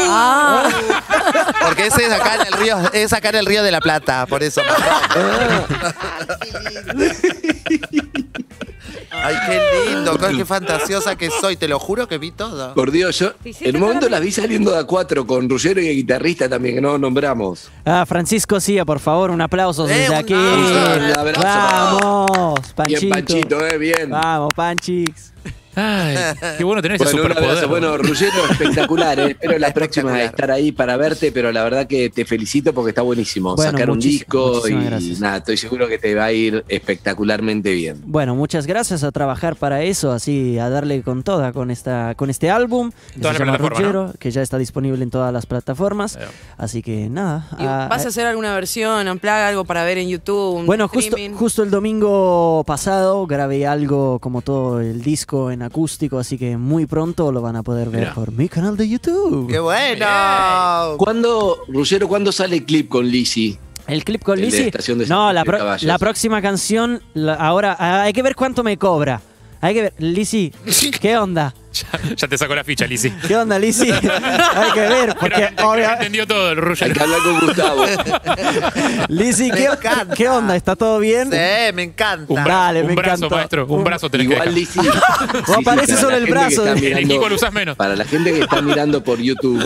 Ah, 0.09 0.71
Porque 1.67 1.87
ese 1.89 2.07
es 2.07 2.13
acá 2.13 2.37
en 2.37 2.47
el 2.47 2.53
río, 2.53 2.79
es 2.93 3.13
acá 3.13 3.31
en 3.31 3.35
el 3.37 3.47
río 3.47 3.63
de 3.65 3.71
la 3.73 3.81
Plata, 3.81 4.27
por 4.27 4.43
eso. 4.45 4.61
Ay, 9.23 9.35
qué 9.47 9.91
lindo, 9.91 10.19
qué 10.19 10.45
fantasiosa 10.45 11.17
que 11.17 11.31
soy, 11.31 11.57
te 11.57 11.67
lo 11.69 11.79
juro 11.79 12.07
que 12.07 12.19
vi 12.19 12.31
todo. 12.31 12.75
Por 12.75 12.91
Dios, 12.91 13.19
yo 13.19 13.33
en 13.45 13.77
un 13.77 13.83
momento 13.83 14.09
las 14.09 14.21
vi 14.21 14.31
saliendo 14.31 14.71
de 14.71 14.79
a 14.79 14.85
cuatro 14.85 15.27
con 15.27 15.49
Ruggero 15.49 15.81
y 15.81 15.89
el 15.89 15.97
guitarrista 15.97 16.49
también, 16.49 16.77
que 16.77 16.81
no 16.81 16.97
nombramos. 16.99 17.69
Ah, 17.85 18.05
Francisco 18.07 18.61
Cía, 18.61 18.85
por 18.85 19.01
favor, 19.01 19.31
un 19.31 19.41
aplauso 19.41 19.87
Eh, 19.89 19.93
desde 19.93 20.11
un 20.11 20.15
aquí. 20.17 20.35
Un 20.35 21.19
abrazo. 21.19 21.43
Vamos, 21.43 22.61
Panchito. 22.75 23.01
Bien, 23.01 23.11
Panchito, 23.11 23.67
eh, 23.67 23.79
bien. 23.79 24.11
Vamos, 24.11 24.51
Panchix. 24.55 25.33
Ay, 25.77 26.17
qué 26.59 26.65
bueno 26.65 26.81
tener 26.83 26.97
ese 27.01 27.05
Bueno, 27.05 27.23
un 27.23 27.29
superpoder. 27.35 27.67
Bueno, 27.69 27.99
Ruggero, 27.99 28.33
espectacular. 28.51 29.21
eh. 29.21 29.27
Espero 29.33 29.59
la 29.59 29.73
próxima 29.75 30.23
estar 30.23 30.51
ahí 30.51 30.73
para 30.73 30.97
verte, 30.97 31.31
pero 31.33 31.53
la 31.53 31.63
verdad 31.65 31.87
que 31.87 32.09
te 32.11 32.25
felicito 32.25 32.73
porque 32.73 32.91
está 32.91 33.03
buenísimo. 33.03 33.55
Bueno, 33.55 33.71
Sacar 33.73 33.91
un 33.91 33.99
disco 34.01 34.67
y 34.67 34.73
gracias. 34.73 35.21
nada, 35.21 35.37
estoy 35.39 35.57
seguro 35.59 35.87
que 35.87 35.99
te 35.99 36.15
va 36.15 36.25
a 36.25 36.33
ir 36.33 36.65
espectacularmente 36.69 37.73
bien. 37.73 38.01
Bueno, 38.07 38.35
muchas 38.35 38.67
gracias 38.67 39.05
a 39.05 39.13
trabajar 39.13 39.57
para 39.57 39.83
eso, 39.83 40.13
así 40.13 40.59
a 40.59 40.71
darle 40.71 41.03
con 41.03 41.23
toda 41.23 41.53
con 41.53 41.71
esta 41.71 42.15
con 42.17 42.31
este 42.31 42.51
álbum 42.51 42.91
que 43.15 43.21
se 43.23 43.33
la 43.33 43.39
llama 43.39 43.59
Ruggero, 43.59 44.13
que 44.19 44.31
ya 44.31 44.43
está 44.43 44.59
disponible 44.59 45.03
en 45.03 45.11
todas 45.11 45.33
las 45.33 45.45
plataformas. 45.47 46.17
Eh. 46.17 46.21
Así 46.57 46.83
que 46.83 47.09
nada. 47.11 47.49
¿Y 47.59 47.65
a- 47.65 47.87
¿Vas 47.89 48.05
a 48.07 48.09
hacer 48.09 48.27
alguna 48.27 48.55
versión, 48.55 49.07
un 49.09 49.19
plug, 49.19 49.31
algo 49.33 49.65
para 49.65 49.85
ver 49.85 49.99
en 49.99 50.09
YouTube? 50.09 50.57
un 50.57 50.67
Bueno, 50.67 50.89
justo, 50.89 51.17
justo 51.35 51.63
el 51.63 51.71
domingo 51.71 52.65
pasado 52.67 53.27
grabé 53.27 53.67
algo 53.67 54.19
como 54.21 54.41
todo 54.43 54.81
el 54.81 55.03
disco 55.03 55.51
en 55.51 55.63
acústico, 55.67 56.19
así 56.19 56.39
que 56.39 56.57
muy 56.57 56.87
pronto 56.87 57.31
lo 57.31 57.43
van 57.43 57.57
a 57.57 57.63
poder 57.63 57.91
ver 57.91 58.13
por 58.15 58.33
mi 58.33 58.49
canal 58.49 58.77
de 58.77 58.89
YouTube. 58.89 59.49
¡Qué 59.51 59.59
bueno! 59.59 60.07
¿Cuándo, 60.97 61.59
Ruggero, 61.69 62.09
cuándo 62.09 62.33
sale 62.33 62.57
el 62.57 62.65
clip 62.65 62.89
con 62.89 63.07
Lizzy? 63.07 63.59
El 63.87 64.03
clip 64.05 64.23
con 64.23 64.39
El 64.39 64.51
de 64.51 65.07
No, 65.07 65.33
la, 65.33 65.45
pro- 65.45 65.59
Caballos. 65.59 65.83
la 65.85 65.99
próxima 65.99 66.43
canción, 66.43 67.03
la- 67.15 67.35
ahora 67.35 67.77
ah, 67.79 68.03
hay 68.03 68.13
que 68.13 68.23
ver 68.23 68.35
cuánto 68.35 68.65
me 68.65 68.77
cobra. 68.77 69.21
Hay 69.61 69.75
que 69.75 69.83
ver, 69.83 69.95
Lizzy, 69.99 70.53
¿qué 71.01 71.17
onda? 71.17 71.55
Ya, 71.77 72.15
ya 72.17 72.29
te 72.29 72.39
sacó 72.39 72.55
la 72.55 72.65
ficha, 72.65 72.87
Lizzy. 72.87 73.11
¿Qué 73.27 73.37
onda, 73.37 73.59
Lizzy? 73.59 73.91
hay 73.91 74.71
que 74.73 74.81
ver, 74.81 75.15
porque 75.19 75.51
obvia- 75.63 75.95
entendió 75.95 76.27
todo 76.27 76.53
el 76.53 76.59
Hay 76.81 76.93
que 76.93 77.01
hablar 77.03 77.21
con 77.23 77.41
Gustavo. 77.41 77.85
Lizzy, 79.09 79.51
Me 79.51 79.57
¿qué, 79.57 79.65
encanta. 79.67 80.15
qué 80.15 80.29
onda? 80.29 80.57
¿Está 80.57 80.77
todo 80.77 80.99
bien? 80.99 81.31
Sí, 81.31 81.73
me 81.75 81.83
encanta. 81.83 82.33
Un, 82.33 82.39
bra- 82.41 82.47
Dale, 82.67 82.81
un 82.83 82.87
me 82.89 82.95
brazo, 82.95 83.17
encantó. 83.27 83.37
maestro. 83.37 83.67
Un 83.67 83.85
brazo 83.85 84.11
tenés 84.11 84.29
que 84.29 84.35
Igual 84.35 84.55
dejar. 84.55 84.81
Lizzy. 84.81 84.81
sí, 85.47 85.53
aparece 85.55 85.87
para 85.95 86.01
solo 86.01 86.11
la 86.11 86.17
el 86.17 86.25
gente 86.25 86.27
que 86.27 86.31
brazo 86.33 86.49
está 86.49 86.63
de- 86.63 86.71
El 86.71 86.85
mirando- 86.95 87.15
equipo 87.15 87.29
lo 87.29 87.35
usás 87.37 87.53
menos. 87.53 87.77
Para 87.77 87.97
la 87.97 88.05
gente 88.05 88.33
que 88.33 88.41
está 88.41 88.63
mirando 88.63 89.03
por 89.05 89.19
YouTube, 89.21 89.63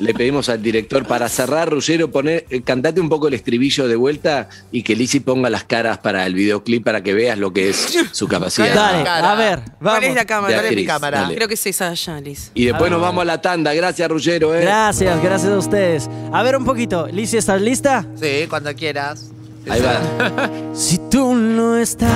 le 0.00 0.14
pedimos 0.14 0.48
al 0.48 0.62
director 0.62 1.06
para 1.06 1.28
cerrar, 1.28 1.70
Ruggero, 1.70 2.10
poner, 2.10 2.46
eh, 2.50 2.62
cantate 2.62 3.00
un 3.00 3.08
poco 3.08 3.28
el 3.28 3.34
estribillo 3.34 3.86
de 3.88 3.96
vuelta 3.96 4.48
y 4.72 4.82
que 4.82 4.96
Lizzy 4.96 5.20
ponga 5.20 5.50
las 5.50 5.64
caras 5.64 5.98
para 5.98 6.26
el 6.26 6.34
videoclip 6.34 6.84
para 6.84 7.02
que 7.02 7.14
veas 7.14 7.38
lo 7.38 7.52
que 7.52 7.70
es 7.70 7.98
su 8.12 8.26
capacidad. 8.28 8.74
Dale, 8.74 9.08
a 9.08 9.34
ver, 9.34 9.60
¿Cuál 9.60 9.74
vamos. 9.80 10.04
es 10.04 10.14
la 10.14 10.24
cámara? 10.24 10.48
De 10.48 10.54
¿Cuál 10.54 10.64
es 10.66 10.70
mi 10.70 10.76
actriz, 10.82 10.86
cámara? 10.88 11.20
dale. 11.20 11.33
Creo 11.34 11.48
que 11.48 11.54
es 11.54 11.66
esa 11.66 11.92
ya, 11.94 12.20
Liz. 12.20 12.50
Y 12.54 12.66
después 12.66 12.90
nos 12.90 13.00
vamos 13.00 13.22
a 13.22 13.24
la 13.24 13.40
tanda. 13.40 13.72
Gracias, 13.74 14.08
Ruggero. 14.08 14.54
¿eh? 14.54 14.60
Gracias, 14.62 15.22
gracias 15.22 15.52
a 15.52 15.58
ustedes. 15.58 16.08
A 16.32 16.42
ver 16.42 16.56
un 16.56 16.64
poquito, 16.64 17.06
Lizzy, 17.08 17.36
¿estás 17.36 17.60
lista? 17.60 18.06
Sí, 18.20 18.46
cuando 18.48 18.74
quieras. 18.74 19.30
Ahí 19.68 19.80
va. 19.80 20.50
Si 20.74 20.98
tú 21.08 21.34
no 21.34 21.76
estás, 21.76 22.10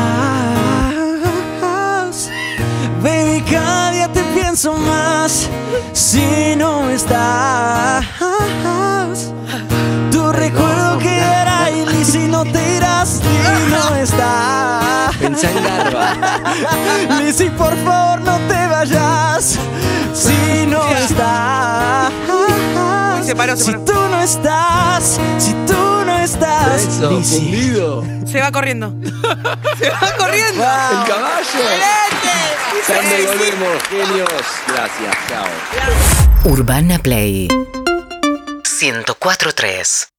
baby, 3.03 3.43
cada 3.49 3.91
día 3.93 4.09
te 4.13 4.23
pienso 4.35 4.75
más. 4.75 5.49
Si 5.93 6.55
no 6.57 6.89
estás, 6.91 8.05
tu 10.11 10.33
recuerdo 10.33 10.99
quedará 10.99 11.71
y 11.71 12.05
si 12.05 12.27
no 12.27 12.45
te 12.45 12.77
irás, 12.77 13.21
si 13.23 13.71
no 13.71 13.95
estás. 13.97 15.17
Pensá 15.17 15.51
en 15.51 15.63
Garba. 15.63 16.15
Lizzy, 17.21 17.49
por 17.51 17.77
favor, 17.85 18.21
no 18.23 18.39
te 18.49 18.68
Si 20.15 20.67
no 20.67 20.89
estás, 20.97 22.13
Uy, 22.29 23.27
se 23.27 23.35
paró, 23.37 23.57
se 23.57 23.65
si 23.65 23.71
paró. 23.73 23.85
tú 23.85 23.93
no 23.93 24.21
estás, 24.23 25.19
si 25.39 25.53
tú 25.67 26.05
no 26.07 26.19
estás, 26.19 26.83
Eso, 26.83 27.11
Lizzy. 27.11 27.37
fundido. 27.41 28.05
Se 28.27 28.41
va 28.41 28.51
corriendo. 28.53 28.95
Se 29.79 29.91
va 29.91 30.13
corriendo. 30.19 30.63
El 30.63 31.07
caballo. 31.09 31.61
Genios. 33.91 34.29
Gracias, 34.69 35.17
chao. 35.29 35.47
Urbana 36.45 36.99
Play 36.99 37.49
104.3 38.65 40.09